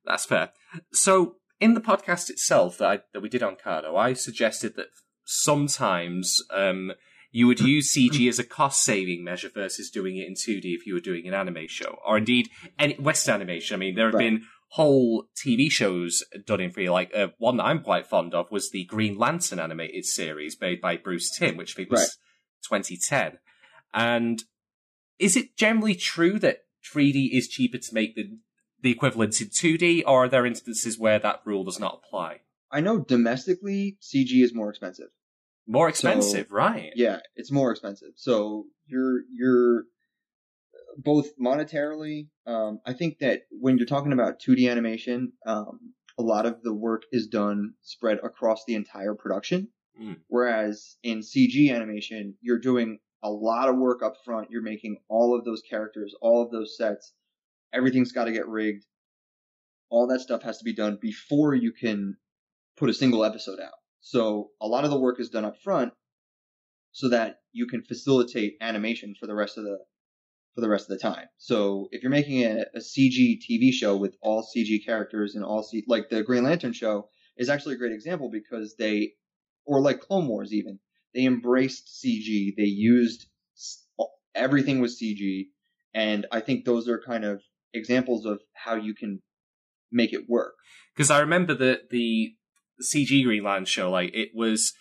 [0.05, 0.51] that's fair.
[0.91, 4.87] So, in the podcast itself that I, that we did on Kado, I suggested that
[5.25, 6.91] sometimes um,
[7.31, 10.93] you would use CG as a cost-saving measure versus doing it in 2D if you
[10.93, 13.75] were doing an anime show, or indeed any Western animation.
[13.75, 14.31] I mean, there have Right.
[14.31, 16.91] been whole TV shows done in 3D.
[16.91, 20.79] Like uh, one that I'm quite fond of was the Green Lantern animated series made
[20.79, 22.81] by Bruce Timm, which I think was Right.
[22.81, 23.39] 2010.
[23.93, 24.43] And
[25.19, 26.59] is it generally true that
[26.93, 28.39] 3D is cheaper to make than
[28.81, 32.39] the equivalent in 2D, or are there instances where that rule does not apply?
[32.71, 35.09] I know domestically CG is more expensive.
[35.67, 36.91] More expensive, right?
[36.95, 38.13] Yeah, it's more expensive.
[38.15, 39.83] So you're you're
[40.97, 42.27] both monetarily.
[42.45, 46.73] Um, I think that when you're talking about 2D animation, um, a lot of the
[46.73, 49.69] work is done spread across the entire production.
[50.01, 50.17] Mm.
[50.27, 54.49] Whereas in CG animation, you're doing a lot of work up front.
[54.49, 57.13] You're making all of those characters, all of those sets.
[57.73, 58.85] Everything's got to get rigged.
[59.89, 62.17] All that stuff has to be done before you can
[62.77, 63.73] put a single episode out.
[63.99, 65.93] So a lot of the work is done up front
[66.91, 69.77] so that you can facilitate animation for the rest of the
[70.55, 71.27] for the rest of the time.
[71.37, 75.63] So if you're making a, a CG TV show with all CG characters and all
[75.63, 79.13] C like the Green Lantern show is actually a great example because they
[79.65, 80.79] or like Clone Wars even
[81.13, 82.55] they embraced CG.
[82.55, 83.27] They used
[84.33, 85.47] everything was CG,
[85.93, 87.41] and I think those are kind of
[87.73, 89.21] examples of how you can
[89.91, 90.53] make it work.
[90.95, 92.35] Because I remember that the
[92.81, 94.73] CG Green Lantern show, like, it was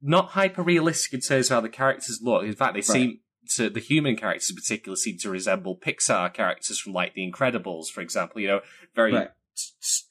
[0.00, 2.44] not hyper realistic in terms of how the characters look.
[2.44, 3.20] In fact, they seem
[3.56, 7.88] to, the human characters in particular seem to resemble Pixar characters from, like, The Incredibles,
[7.88, 8.40] for example.
[8.40, 8.60] You know,
[8.94, 9.28] very Right.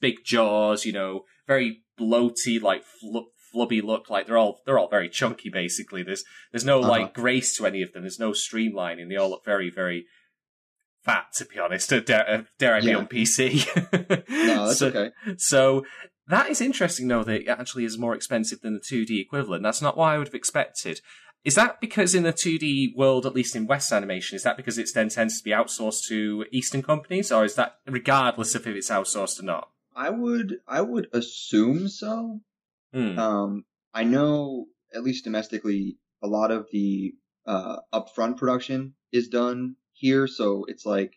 [0.00, 4.10] big jaws, you know, very bloaty, like, fl- flubby look.
[4.10, 6.02] Like, they're all, they're all very chunky, basically.
[6.02, 6.88] There's, there's no, Uh-huh.
[6.88, 8.02] like, grace to any of them.
[8.02, 9.08] There's no streamlining.
[9.08, 10.06] They all look very, very
[11.04, 11.90] fat, to be honest.
[12.06, 12.96] Dare, uh, dare I be Yeah.
[12.96, 13.66] on PC?
[14.28, 15.10] No, that's So- okay.
[15.36, 15.84] so
[16.26, 19.62] that is interesting, though, that it actually is more expensive than the 2D equivalent.
[19.62, 21.00] That's not what I would have expected.
[21.44, 24.78] Is that because in the 2D world, at least in West animation, is that because
[24.78, 28.74] it then tends to be outsourced to Eastern companies, or is that regardless of if
[28.74, 29.68] it's outsourced or not?
[29.94, 32.40] I would I would assume so.
[32.92, 33.18] Hmm.
[33.18, 37.14] Um, I know at least domestically, a lot of the
[37.46, 41.12] uh, upfront production is done here, so it's like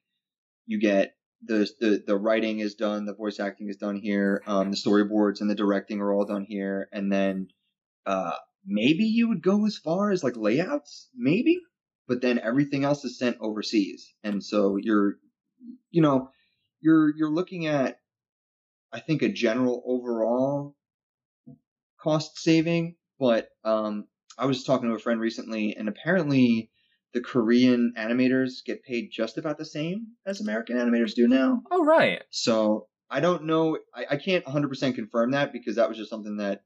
[0.66, 4.72] you get the the the writing is done, the voice acting is done here, um,
[4.72, 7.48] the storyboards and the directing are all done here, and then
[8.06, 8.34] uh,
[8.68, 11.60] maybe you would go as far as like layouts, maybe,
[12.08, 15.16] but then everything else is sent overseas, and so you're,
[15.90, 16.30] you know,
[16.82, 18.00] you're you're looking at,
[18.92, 20.76] I think a general overall
[22.00, 26.70] cost saving, but um, I was talking to a friend recently, and apparently
[27.14, 31.64] the Korean animators get paid just about the same as American animators do now.
[31.72, 32.24] Oh, right.
[32.30, 33.80] So I don't know.
[33.96, 36.64] I, I can't 100% confirm that because that was just something that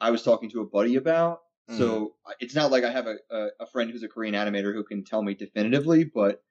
[0.00, 1.40] I was talking to a buddy about.
[1.78, 3.16] So it's not like I have a,
[3.58, 6.42] a, friend who's a Korean animator who can tell me definitively, but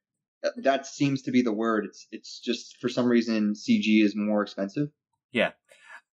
[0.58, 1.86] that, seems to be the word.
[1.86, 4.89] It's it's just for some reason CG is more expensive.
[5.32, 5.51] Yeah.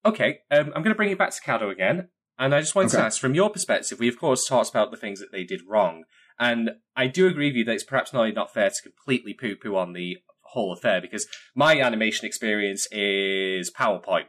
[0.04, 2.08] Okay, um, I'm going to bring it back to Kado again.
[2.38, 4.96] And I just wanted to ask, from your perspective, we of course talked about the
[4.96, 6.04] things that they did wrong.
[6.38, 9.56] And I do agree with you that it's perhaps not, not fair to completely poo
[9.56, 14.26] poo on the whole affair because my animation experience is PowerPoint.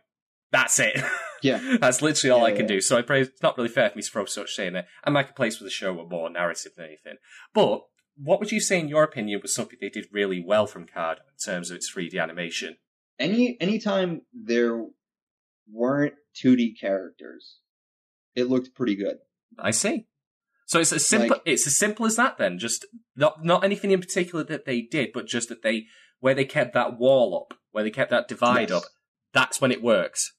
[0.52, 0.98] That's it.
[1.42, 1.78] Yeah.
[1.82, 2.76] That's literally all Yeah, I can yeah.
[2.76, 2.82] do.
[2.82, 4.88] So I pray it's not really fair for me to throw such shit in there.
[5.06, 7.16] And a place with the show were more narrative than anything.
[7.54, 7.82] But
[8.18, 11.18] what would you say, in your opinion, was something they did really well from Kado
[11.20, 12.78] in terms of its 3D animation?
[13.18, 14.86] Any anytime there
[15.72, 17.60] weren't 2D characters,
[18.36, 19.18] it looked pretty good.
[19.60, 20.08] I see.
[20.66, 21.30] So it's as simple.
[21.30, 22.38] Like- it's as simple as that.
[22.38, 22.86] Then, just
[23.16, 25.86] not not anything in particular that they did, but just that they
[26.20, 28.78] where they kept that wall up, where they kept that divide Yes.
[28.78, 28.84] up.
[29.34, 30.34] That's when it works.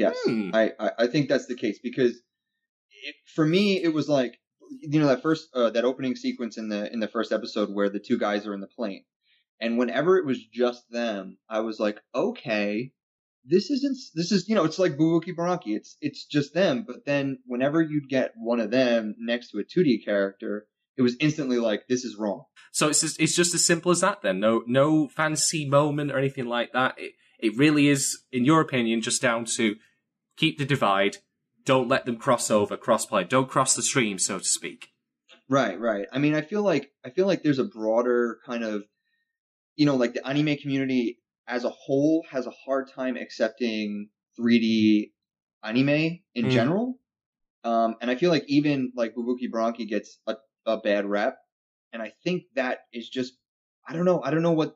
[0.00, 0.18] Yes.
[0.24, 0.50] Hmm.
[0.54, 2.12] I, I, I think that's the case because
[3.02, 4.38] it, for me it was like
[4.80, 7.90] you know that first uh, that opening sequence in the in the first episode where
[7.90, 9.04] the two guys are in the plane
[9.60, 12.92] and whenever it was just them I was like okay
[13.44, 17.04] this isn't this is you know it's like Bubuki Buranki it's it's just them but
[17.04, 21.58] then whenever you'd get one of them next to a 2D character it was instantly
[21.58, 24.22] like this is wrong So it's just, it's just as simple as that.
[24.22, 26.94] Then no no fancy moment or anything like that.
[26.98, 29.76] It it really is, in your opinion, just down to
[30.40, 31.18] keep the divide.
[31.64, 33.28] Don't let them cross over, crossplay.
[33.28, 34.88] Don't cross the stream, so to speak.
[35.48, 36.06] Right, right.
[36.12, 38.84] I mean, I feel like I feel like there's a broader kind of,
[39.76, 45.12] you know, like the anime community as a whole has a hard time accepting 3D
[45.62, 46.50] anime in Mm.
[46.50, 46.98] general.
[47.62, 51.36] Um, and I feel like even like Bubuki Buranki gets a, a bad rep,
[51.92, 53.34] and I think that is just
[53.86, 54.74] I don't know I don't know what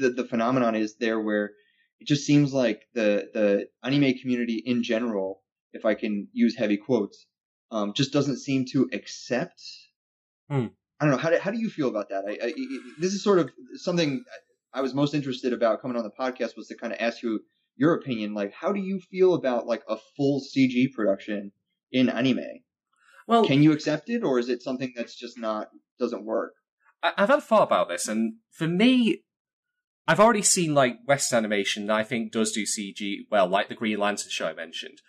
[0.00, 1.52] the the phenomenon is there where
[2.00, 6.76] it just seems like the the anime community in general, if I can use heavy
[6.76, 7.26] quotes,
[7.70, 9.62] um, just doesn't seem to accept.
[10.48, 10.66] Hmm.
[11.00, 12.24] I don't know how do, how do you feel about that?
[12.26, 12.52] I, I,
[12.98, 14.24] this is sort of something
[14.72, 17.40] I was most interested about coming on the podcast was to kind of ask you
[17.76, 18.34] your opinion.
[18.34, 21.52] Like, how do you feel about like a full CG production
[21.92, 22.62] in anime?
[23.26, 26.54] Well, Can you accept it, or is it something that's just not doesn't work?
[27.02, 29.22] I've had a thought about this, and for me,
[30.08, 33.74] I've already seen like West animation that I think does do CG well, like the
[33.74, 35.02] Green Lantern show I mentioned.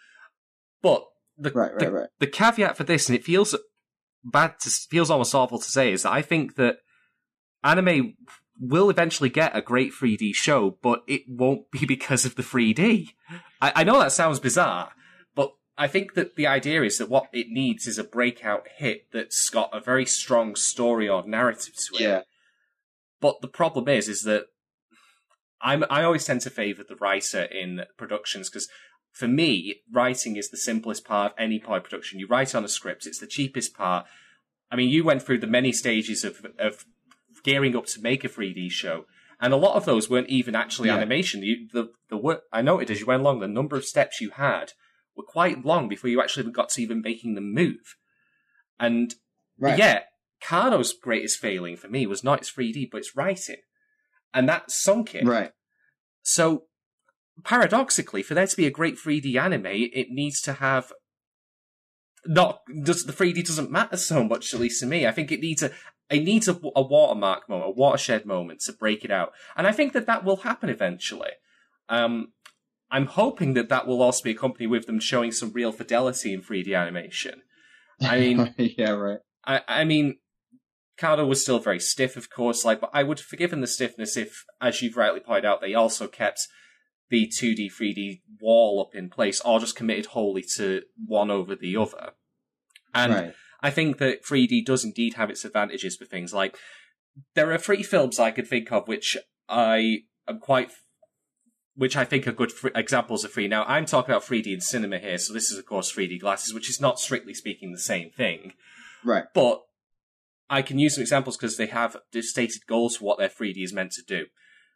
[0.81, 1.05] But
[1.37, 2.09] the Right, right, the, right.
[2.19, 3.55] the caveat for this, and it feels
[4.25, 6.79] bad to feels almost awful to say, is that I think that
[7.63, 8.17] anime
[8.59, 13.11] will eventually get a great 3D show, but it won't be because of the 3D.
[13.61, 14.91] I, I know that sounds bizarre,
[15.33, 19.07] but I think that the idea is that what it needs is a breakout hit
[19.13, 22.01] that's got a very strong story or narrative to it.
[22.01, 22.21] Yeah,
[23.21, 24.47] But the problem is, is that
[25.61, 28.69] I'm I always tend to favour the writer in productions because
[29.11, 32.19] for me, writing is the simplest part of any of production.
[32.19, 34.05] You write on a script; it's the cheapest part.
[34.71, 36.85] I mean, you went through the many stages of of
[37.43, 39.05] gearing up to make a 3D show,
[39.39, 40.97] and a lot of those weren't even actually Yeah.
[40.97, 41.43] animation.
[41.43, 44.31] You, the the work I noted as you went along, the number of steps you
[44.31, 44.73] had
[45.15, 47.95] were quite long before you actually got to even making them move.
[48.79, 49.15] And
[49.57, 49.77] right.
[49.77, 50.03] yeah,
[50.41, 53.57] Kado's greatest failing for me was not its 3D, but its writing.
[54.33, 55.25] And that sunk it.
[55.25, 55.51] right.
[56.21, 56.63] So,
[57.43, 60.91] paradoxically, for there to be a great 3D anime, it needs to have.
[62.25, 65.07] Not does the 3D doesn't matter so much, at least to me.
[65.07, 65.71] I think it needs a
[66.09, 69.71] it needs a, a watermark moment, a watershed moment to break it out, and I
[69.71, 71.31] think that that will happen eventually.
[71.87, 72.33] Um,
[72.91, 76.41] I'm hoping that that will also be accompanied with them showing some real fidelity in
[76.41, 77.41] 3D animation.
[78.01, 79.19] I mean, yeah, right.
[79.45, 80.17] I, I mean,
[80.99, 84.17] Kado was still very stiff, of course, like, but I would have forgiven the stiffness
[84.17, 86.47] if, as you've rightly pointed out, they also kept
[87.09, 91.77] the 2D, 3D wall up in place, or just committed wholly to one over the
[91.77, 92.11] other.
[92.93, 93.33] And right.
[93.61, 96.57] I think that 3D does indeed have its advantages for things like
[97.35, 100.71] there are three films I could think of which I am quite,
[101.75, 103.49] which I think are good fr- examples of 3D.
[103.49, 106.53] Now, I'm talking about 3D in cinema here, so this is, of course, 3D glasses,
[106.53, 108.53] which is not strictly speaking the same thing.
[109.03, 109.25] Right.
[109.33, 109.61] But
[110.49, 113.73] I can use some examples because they have stated goals for what their 3D is
[113.73, 114.25] meant to do.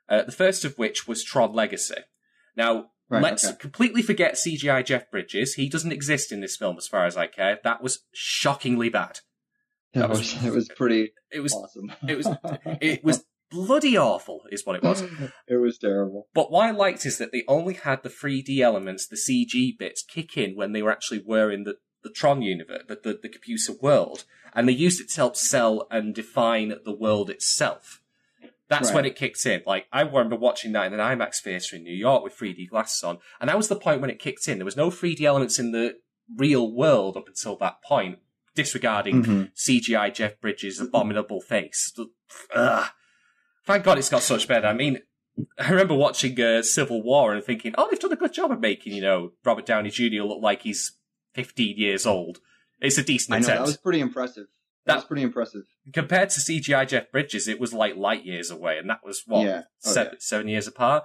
[0.09, 1.95] Uh, the first of which was Tron Legacy.
[2.55, 3.57] Now, Right, let's okay.
[3.59, 5.55] completely forget CGI Jeff Bridges.
[5.55, 7.59] He doesn't exist in this film, as far as I care.
[7.63, 9.19] That was shockingly bad.
[9.93, 11.91] That was- was it was pretty It was awesome.
[12.07, 12.27] it was-
[12.81, 15.01] it was bloody awful, is what it was.
[15.47, 16.27] it was terrible.
[16.33, 20.01] But what I liked is that they only had the 3D elements, the CG bits,
[20.03, 23.29] kick in when they were actually were in the, the Tron universe, the, the, the
[23.29, 28.01] computer world, and they used it to help sell and define the world itself.
[28.69, 28.95] That's Right.
[28.95, 29.61] when it kicked in.
[29.65, 33.03] Like, I remember watching that in an IMAX theatre in New York with 3D glasses
[33.03, 34.57] on, and that was the point when it kicked in.
[34.57, 35.97] There was no 3D elements in the
[36.35, 38.19] real world up until that point,
[38.55, 39.51] disregarding Mhm.
[39.53, 41.93] CGI Jeff Bridges' abominable face.
[42.55, 42.89] Ugh.
[43.65, 44.67] Thank God it's got such better.
[44.67, 44.99] I mean,
[45.57, 48.59] I remember watching uh, Civil War and thinking, oh, they've done a good job of
[48.59, 50.23] making, you know, Robert Downey Jr.
[50.23, 50.93] look like he's
[51.33, 52.39] 15 years old.
[52.79, 53.59] It's a decent I know attempt.
[53.59, 54.47] that was pretty impressive.
[54.85, 55.63] That, That- was pretty impressive.
[55.93, 59.45] Compared to CGI Jeff Bridges, it was like light years away, and that was what
[59.45, 59.63] Yeah.
[59.85, 61.03] Oh, seven, seven years apart.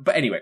[0.00, 0.40] But anyway,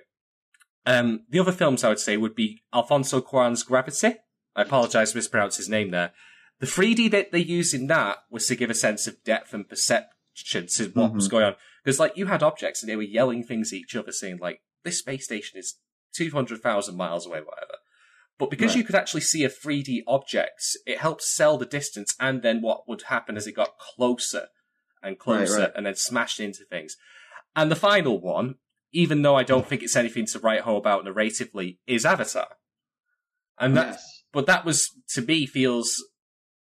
[0.86, 4.16] um, the other films I would say would be Alfonso Cuarón's Gravity.
[4.56, 6.12] I apologize to mispronounce his name there.
[6.58, 9.68] The 3D that they used in that was to give a sense of depth and
[9.68, 11.30] perception to what was Mhm.
[11.30, 11.56] going on.
[11.84, 14.62] Because like you had objects and they were yelling things at each other, saying like,
[14.84, 15.78] "This space station is
[16.12, 17.76] two hundred thousand miles away, whatever."
[18.40, 18.78] But because Right.
[18.78, 22.88] you could actually see a 3D object, it helped sell the distance and then what
[22.88, 24.48] would happen as it got closer
[25.02, 25.72] and closer right.
[25.76, 26.96] and then smashed into things.
[27.54, 28.54] And the final one,
[28.92, 32.56] even though I don't think it's anything to write home about narratively, is Avatar.
[33.58, 34.22] And that, yes.
[34.32, 36.02] but that was to me feels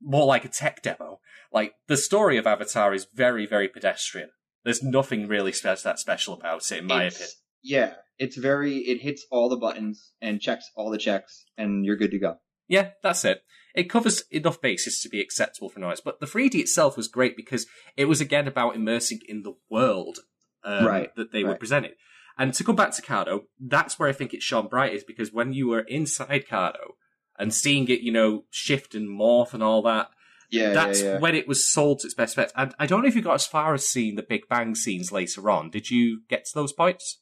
[0.02, 1.20] more like a tech demo.
[1.54, 4.32] Like the story of Avatar is very, very pedestrian.
[4.64, 7.32] There's nothing really spe- that special about it, in my It's- opinion.
[7.68, 8.78] Yeah, it's very.
[8.78, 12.38] It hits all the buttons and checks all the checks, and you're good to go.
[12.68, 13.44] Yeah, that's it.
[13.76, 16.02] It covers enough bases to be acceptable for noise.
[16.02, 20.20] But the 3D itself was great because it was again about immersing in the world
[20.64, 21.60] um, Right, that they were right.
[21.60, 21.92] presenting.
[22.38, 25.32] And to come back to Kado, that's where I think it shone bright is because
[25.32, 26.96] when you were inside Kado
[27.38, 30.10] and seeing it, you know, shift and morph and all that,
[30.50, 31.20] Yeah, that's yeah, yeah.
[31.20, 32.54] when it was sold to its best effect.
[32.56, 35.12] And I don't know if you got as far as seeing the Big Bang scenes
[35.12, 35.70] later on.
[35.70, 37.20] Did you get to those points?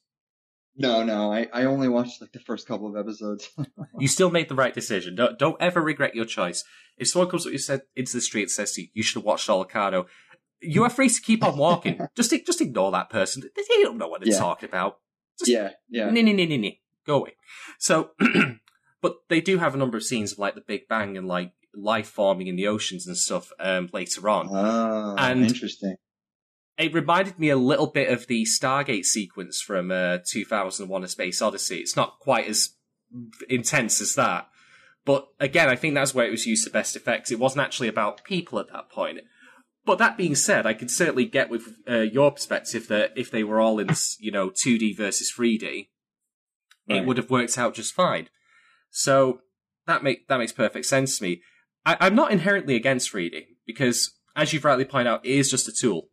[0.76, 3.48] No, no, I, I only watched like the first couple of episodes.
[3.98, 5.14] You still made the right decision.
[5.14, 6.64] Don't, don't ever regret your choice.
[6.98, 9.20] If someone comes up you said into the street and says to you, you should
[9.20, 9.66] have watched all
[10.60, 12.00] you are free to keep on walking.
[12.16, 13.42] just just ignore that person.
[13.54, 14.38] They they don't know what they're Yeah.
[14.38, 14.98] talking about.
[15.38, 16.10] Just yeah, yeah.
[16.10, 16.80] Nee, nee, nee, nee, nee.
[17.06, 17.36] Go away.
[17.78, 18.10] So,
[19.02, 21.52] but they do have a number of scenes of like the Big Bang and like
[21.74, 24.48] life forming in the oceans and stuff um, later on.
[24.50, 25.96] Oh, And- interesting.
[26.78, 31.40] It reminded me a little bit of the Stargate sequence from uh, 2001: A Space
[31.40, 31.78] Odyssey.
[31.78, 32.70] It's not quite as
[33.48, 34.48] intense as that,
[35.04, 37.30] but again, I think that's where it was used to best effects.
[37.30, 39.20] It wasn't actually about people at that point.
[39.86, 43.44] But that being said, I can certainly get with uh, your perspective that if they
[43.44, 45.88] were all in, you know, 2D versus 3D,
[46.88, 48.28] it would have worked out just fine.
[48.90, 49.42] So
[49.86, 51.42] that make that makes perfect sense to me.
[51.84, 55.68] I, I'm not inherently against 3D because, as you've rightly pointed out, it is just
[55.68, 56.08] a tool.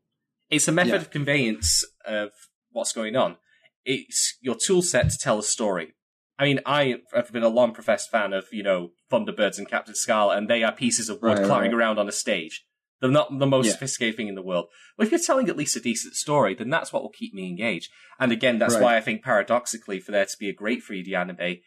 [0.53, 0.97] It's a method Yeah.
[1.01, 2.31] of conveyance of
[2.71, 3.37] what's going on.
[3.85, 5.93] It's your tool set to tell a story.
[6.39, 9.95] I mean, I have been a long professed fan of, you know, Thunderbirds and Captain
[9.95, 11.77] Scarlet, and they are pieces of wood Right, clattering right.
[11.79, 12.65] around on a stage.
[13.01, 13.73] They're not the most Yeah.
[13.73, 14.69] sophisticated thing in the world.
[14.97, 17.47] But if you're telling at least a decent story, then that's what will keep me
[17.47, 17.91] engaged.
[18.19, 18.81] And again, that's Right.
[18.83, 21.57] why I think paradoxically, for there to be a great 3D anime,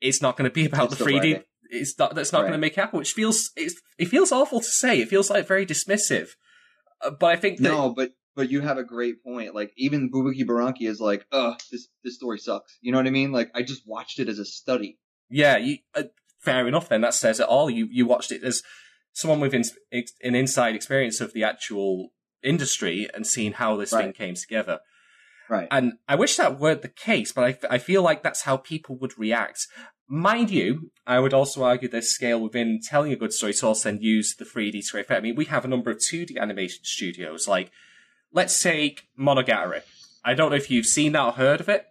[0.00, 1.32] it's not going to be about It's the the 3D.
[1.34, 1.44] writing.
[1.70, 2.14] It's not.
[2.16, 2.98] That's not going to make it happen.
[2.98, 5.00] Which feels it's, it feels awful to say.
[5.00, 6.30] It feels like very dismissive.
[7.02, 9.54] Uh, But I think that No, but but you have a great point.
[9.54, 12.78] Like even Bubuki Buranki is like, ugh, this this story sucks.
[12.80, 13.32] You know what I mean?
[13.32, 14.98] Like I just watched it as a study.
[15.28, 16.04] Yeah, you, uh,
[16.38, 16.88] fair enough.
[16.88, 17.70] Then that says it all.
[17.70, 18.62] You you watched it as
[19.12, 22.10] someone with ins- ex- an inside experience of the actual
[22.42, 24.80] industry and seeing how this thing came together.
[25.48, 25.68] Right.
[25.70, 28.96] And I wish that weren't the case, but I, I feel like that's how people
[28.98, 29.66] would react.
[30.12, 33.90] Mind you, I would also argue there's scale within telling a good story to also
[33.90, 35.18] then use the 3D to effect.
[35.18, 37.70] I mean, we have a number of 2D animation studios, like,
[38.32, 39.82] let's take Monogatari.
[40.24, 41.86] I don't know if you've seen that or heard of it.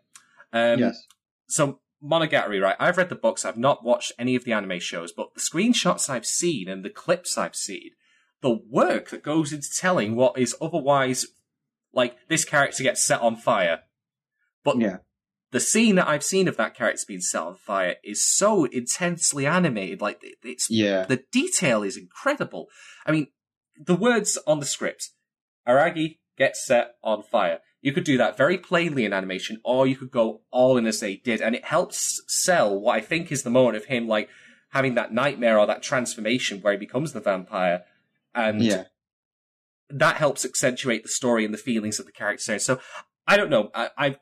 [0.51, 1.05] Um, yes.
[1.47, 2.76] so Monogatari, right?
[2.78, 3.45] I've read the books.
[3.45, 6.89] I've not watched any of the anime shows, but the screenshots I've seen and the
[6.89, 7.91] clips I've seen,
[8.41, 11.26] the work that goes into telling what is otherwise
[11.93, 13.82] like this character gets set on fire,
[14.63, 14.97] but Yeah.
[15.52, 19.45] The scene that I've seen of that character being set on fire is so intensely
[19.45, 20.02] animated.
[20.02, 21.06] Like it's Yeah.
[21.06, 22.68] the detail is incredible.
[23.06, 23.28] I mean,
[23.78, 25.10] the words on the script,
[25.68, 27.60] Aragi gets set on fire.
[27.82, 31.00] You could do that very plainly in animation, or you could go all in as
[31.00, 34.30] they did, and it helps sell what I think is the moment of him like
[34.72, 37.86] having that nightmare or that transformation where he becomes the vampire,
[38.36, 38.84] and Yeah.
[39.89, 42.60] that helps accentuate the story and the feelings of the character.
[42.60, 42.80] So
[43.26, 43.72] I don't know.
[43.74, 44.18] I, I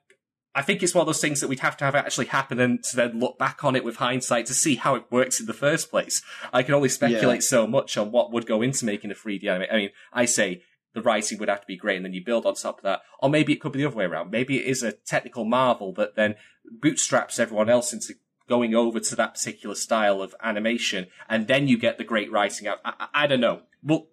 [0.57, 2.83] I think it's one of those things that we'd have to have actually happen and
[2.85, 5.53] to then look back on it with hindsight to see how it works in the
[5.53, 6.23] first place.
[6.51, 9.67] I can only speculate so much on what would go into making a 3D anime.
[9.71, 10.63] I mean, I say
[10.95, 13.01] the writing would have to be great and then you build on top of that.
[13.21, 14.31] Or maybe it could be the other way around.
[14.31, 16.33] Maybe it is a technical marvel that then
[16.65, 18.15] bootstraps everyone else into
[18.49, 22.67] going over to that particular style of animation and then you get the great writing
[22.67, 22.79] out.
[22.83, 23.61] I, I, I don't know.
[23.83, 24.07] Well,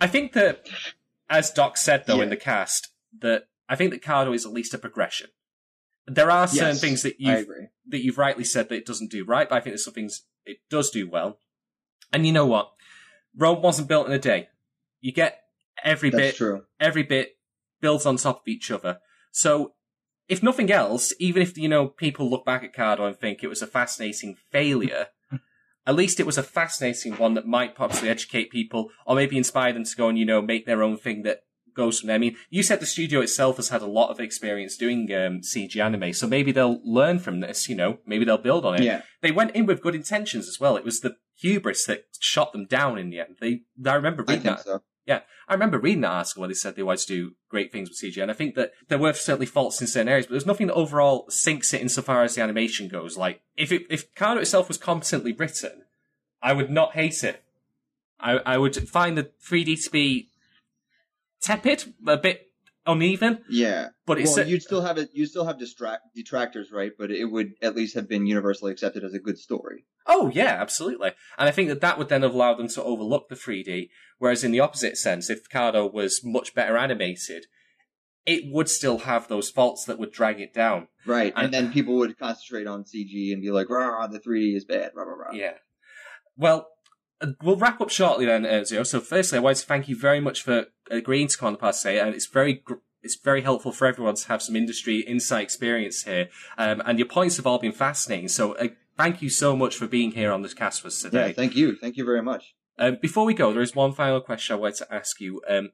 [0.00, 0.66] I think that,
[1.28, 2.22] as Doc said though Yeah.
[2.22, 2.88] in the cast,
[3.20, 5.28] that I think that Kado is at least a progression.
[6.06, 9.10] There are certain Yes, things that you've that that you've rightly said that it doesn't
[9.10, 11.38] do right, but I think there's some things it does do well.
[12.12, 12.70] And you know what?
[13.36, 14.48] Rome wasn't built in a day.
[15.00, 15.40] You get
[15.82, 16.62] every That's bit, true.
[16.78, 17.36] every bit
[17.80, 18.98] builds on top of each other.
[19.32, 19.72] So,
[20.28, 23.48] if nothing else, even if you know people look back at Kado and think it
[23.48, 25.08] was a fascinating failure,
[25.86, 29.72] at least it was a fascinating one that might possibly educate people or maybe inspire
[29.72, 31.40] them to go and, you know, make their own thing that
[31.74, 32.16] goes from there.
[32.16, 35.40] I mean, you said the studio itself has had a lot of experience doing um,
[35.40, 38.82] CG anime, so maybe they'll learn from this, you know, maybe they'll build on it.
[38.82, 39.02] Yeah.
[39.20, 40.76] They went in with good intentions as well.
[40.76, 43.36] It was the hubris that shot them down in the end.
[43.40, 44.64] They, I remember I reading think that.
[44.64, 44.82] so.
[45.48, 48.00] I remember reading that article where they said they wanted to do great things with
[48.00, 50.68] CG, and I think that there were certainly faults in certain areas, but there's nothing
[50.68, 53.16] that overall sinks it insofar as the animation goes.
[53.16, 55.82] Like, if it, if Kado itself was competently written,
[56.42, 57.42] I would not hate it.
[58.18, 60.30] I, I would find the 3D to be
[61.44, 62.42] tepid, a bit
[62.86, 63.88] uneven, Yeah.
[64.06, 65.10] but it's well, you'd still have it.
[65.14, 66.92] You still have distract detractors, right?
[66.98, 69.86] But it would at least have been universally accepted as a good story.
[70.06, 71.12] Oh yeah, absolutely.
[71.38, 73.88] And I think that that would then have allowed them to overlook the 3D.
[74.18, 77.46] Whereas in the opposite sense, if Kado was much better animated,
[78.26, 80.88] it would still have those faults that would drag it down.
[81.06, 81.32] Right.
[81.36, 84.64] And- And, then people would concentrate on CG and be like, "Rah, the 3D is
[84.66, 85.32] bad." Rah, rah, rah.
[85.34, 85.54] Yeah.
[86.36, 86.68] Well,
[87.42, 88.86] we'll wrap up shortly then, Ezio.
[88.86, 91.58] So firstly, I want to thank you very much for agreeing to come on the
[91.58, 95.00] podcast today, and it's very gr- it's very helpful for everyone to have some industry
[95.00, 96.28] insight experience here.
[96.56, 98.28] Um, and your points have all been fascinating.
[98.28, 101.28] So uh, thank you so much for being here on this cast with us today.
[101.28, 101.76] Yeah, Thank you.
[101.76, 102.54] Thank you very much.
[102.78, 105.42] Um, before we go, there is one final question I wanted to ask you.
[105.46, 105.70] Um,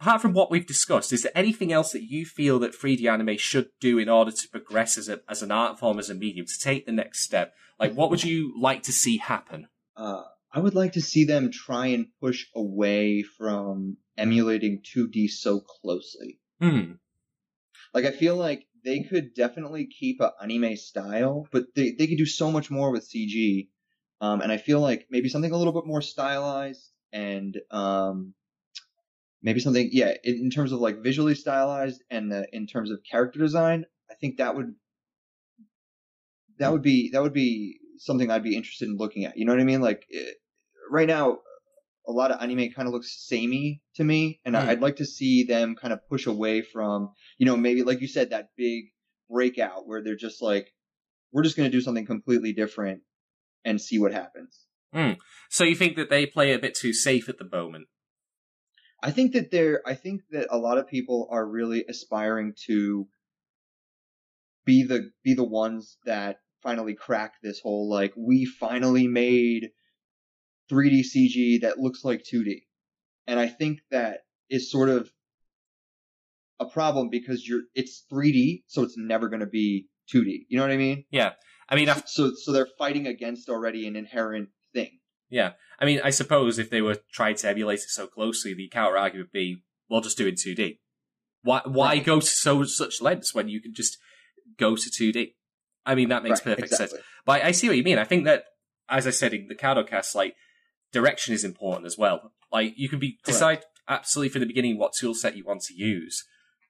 [0.00, 3.36] apart from what we've discussed, is there anything else that you feel that 3D anime
[3.36, 6.46] should do in order to progress as a as an art form, as a medium,
[6.46, 7.54] to take the next step?
[7.78, 9.68] Like, what would you like to see happen?
[9.98, 10.22] Uh,
[10.52, 16.38] I would like to see them try and push away from emulating 2D so closely.
[16.60, 16.92] Hmm.
[17.92, 22.16] Like I feel like they could definitely keep a anime style, but they they could
[22.18, 23.68] do so much more with CG.
[24.20, 28.34] Um, and I feel like maybe something a little bit more stylized and um,
[29.42, 33.00] maybe something yeah in, in terms of like visually stylized and the, in terms of
[33.08, 33.84] character design.
[34.10, 34.74] I think that would
[36.58, 39.36] that would be that would be something I'd be interested in looking at.
[39.36, 39.80] You know what I mean?
[39.80, 40.32] Like eh,
[40.90, 41.38] right now,
[42.06, 44.68] a lot of anime kind of looks samey to me, and Hmm.
[44.68, 48.08] I'd like to see them kind of push away from, you know, maybe like you
[48.08, 48.84] said, that big
[49.28, 50.72] breakout where they're just like,
[51.32, 53.02] we're just going to do something completely different
[53.64, 54.64] and see what happens.
[55.50, 57.88] So you think that they play a bit too safe at the moment?
[59.02, 63.06] I think that they're, I think that a lot of people are really aspiring to
[64.64, 69.70] be the, be the ones that finally crack this whole, like, we finally made
[70.70, 72.62] 3D CG that looks like 2D.
[73.26, 75.10] And I think that is sort of
[76.60, 80.46] a problem because you're, it's 3D, so it's never going to be 2D.
[80.48, 81.04] You know what I mean?
[81.10, 81.32] Yeah.
[81.68, 84.98] I mean, I, So, so they're fighting against already an inherent thing.
[85.28, 85.52] yeah.
[85.78, 88.98] I mean, I suppose if they were trying to emulate it so closely, the counter
[88.98, 90.80] argument would be, "Well, just do it in 2D."
[91.42, 91.60] Why?
[91.64, 92.04] Why Right.
[92.04, 93.96] go to so such lengths when you can just
[94.56, 95.36] go to 2D?
[95.88, 96.94] I mean, that makes Right, perfect sense.
[97.24, 97.98] But I see what you mean.
[97.98, 98.44] I think that,
[98.88, 100.34] as I said in the Kado cast, like
[100.92, 102.32] direction is important as well.
[102.52, 105.74] Like you can be decide absolutely from the beginning what tool set you want to
[105.74, 106.24] use,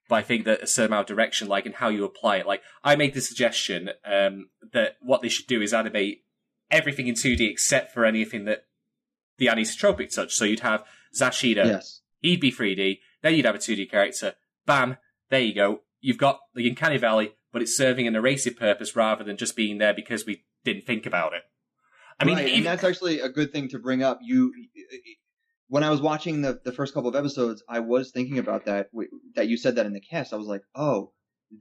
[0.09, 2.47] but I think that a certain amount of direction, like and how you apply it,
[2.47, 6.23] like I made the suggestion um, that what they should do is animate
[6.71, 8.64] everything in 2D except for anything that
[9.39, 10.35] the anisotropic touch.
[10.35, 10.85] So you'd have
[11.19, 12.01] Zashida, Yes.
[12.21, 14.35] he'd be 3D, then you'd have a 2D character.
[14.66, 14.97] Bam,
[15.31, 15.81] there you go.
[16.01, 19.78] You've got the Uncanny Valley, but it's serving an erasive purpose rather than just being
[19.78, 21.42] there because we didn't think about it.
[22.20, 24.18] I mean, right, even- and that's actually a good thing to bring up.
[24.22, 24.53] You,
[25.68, 28.88] when I was watching the the first couple of episodes, I was thinking about that.
[29.34, 31.12] That you said that in the cast, I was like, oh,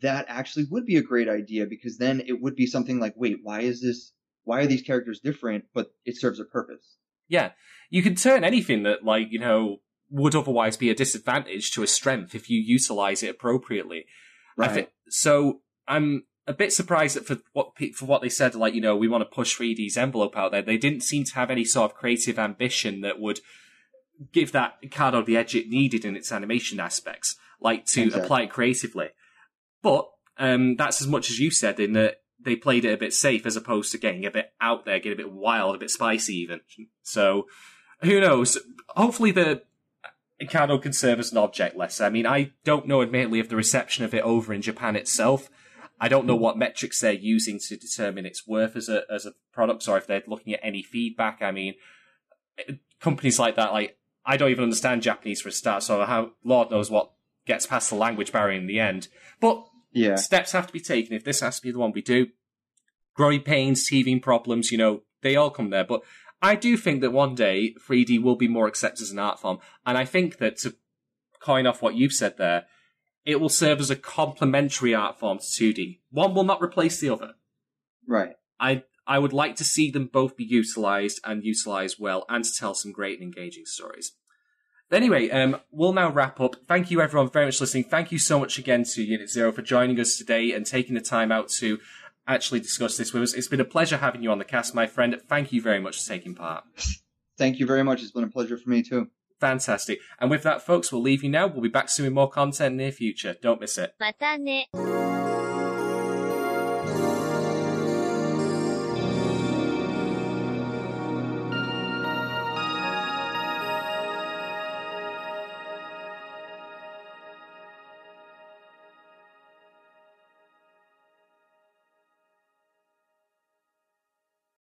[0.01, 3.37] that actually would be a great idea because then it would be something like, wait,
[3.43, 4.13] why is this?
[4.43, 5.65] Why are these characters different?
[5.73, 6.97] But it serves a purpose.
[7.27, 7.51] yeah,
[7.89, 9.77] you can turn anything that, like, you know,
[10.09, 14.05] would otherwise be a disadvantage to a strength if you utilize it appropriately.
[14.57, 18.73] I thi- so I'm a bit surprised that for what for what they said, like
[18.73, 20.61] you know, we want to push 3D's envelope out there.
[20.61, 23.39] They didn't seem to have any sort of creative ambition that would
[24.31, 28.25] give that card Kado the edge it needed in its animation aspects, like to Exactly.
[28.25, 29.09] apply it creatively.
[29.81, 33.13] But um, that's as much as you said in that they played it a bit
[33.13, 35.89] safe as opposed to getting a bit out there, getting a bit wild, a bit
[35.89, 36.61] spicy even.
[37.01, 37.47] So
[38.01, 38.57] who knows?
[38.89, 39.63] Hopefully the
[40.43, 42.05] Kado can serve as an object lesson.
[42.05, 45.49] I mean, I don't know admittedly of the reception of it over in Japan itself.
[45.99, 49.33] I don't know what metrics they're using to determine its worth as a as a
[49.51, 51.41] product, or if they're looking at any feedback.
[51.41, 51.75] I mean,
[52.99, 56.71] companies like that, like I don't even understand Japanese for a start, so how Lord
[56.71, 57.11] knows what
[57.45, 59.07] gets past the language barrier in the end.
[59.39, 60.15] But Yeah.
[60.15, 61.15] steps have to be taken.
[61.15, 62.27] If this has to be the one we do,
[63.15, 65.85] growing pains, teething problems, you know, they all come there.
[65.85, 66.01] But
[66.41, 69.59] I do think that one day 3D will be more accepted as an art form,
[69.85, 70.75] and I think that to
[71.39, 72.65] coin off what you've said there,
[73.27, 75.99] it will serve as a complementary art form to 2D.
[76.09, 77.33] One will not replace the other.
[78.07, 78.35] Right.
[78.57, 82.53] I I would like to see them both be utilized and utilized well and to
[82.57, 84.13] tell some great and engaging stories.
[84.89, 86.55] But anyway, um, we'll now wrap up.
[86.67, 87.83] Thank you everyone very much for listening.
[87.83, 91.01] Thank you so much again to Unit Zero for joining us today and taking the
[91.01, 91.79] time out to
[92.27, 93.33] actually discuss this with us.
[93.33, 95.19] It's been a pleasure having you on the cast, my friend.
[95.27, 96.63] Thank you very much for taking part.
[97.37, 98.01] Thank you very much.
[98.01, 99.09] It's been a pleasure for me too.
[99.40, 99.98] Fantastic.
[100.20, 101.48] And with that, folks, we'll leave you now.
[101.48, 103.34] We'll be back soon with more content in the near future.
[103.42, 103.94] Don't miss it.
[103.98, 104.68] またね。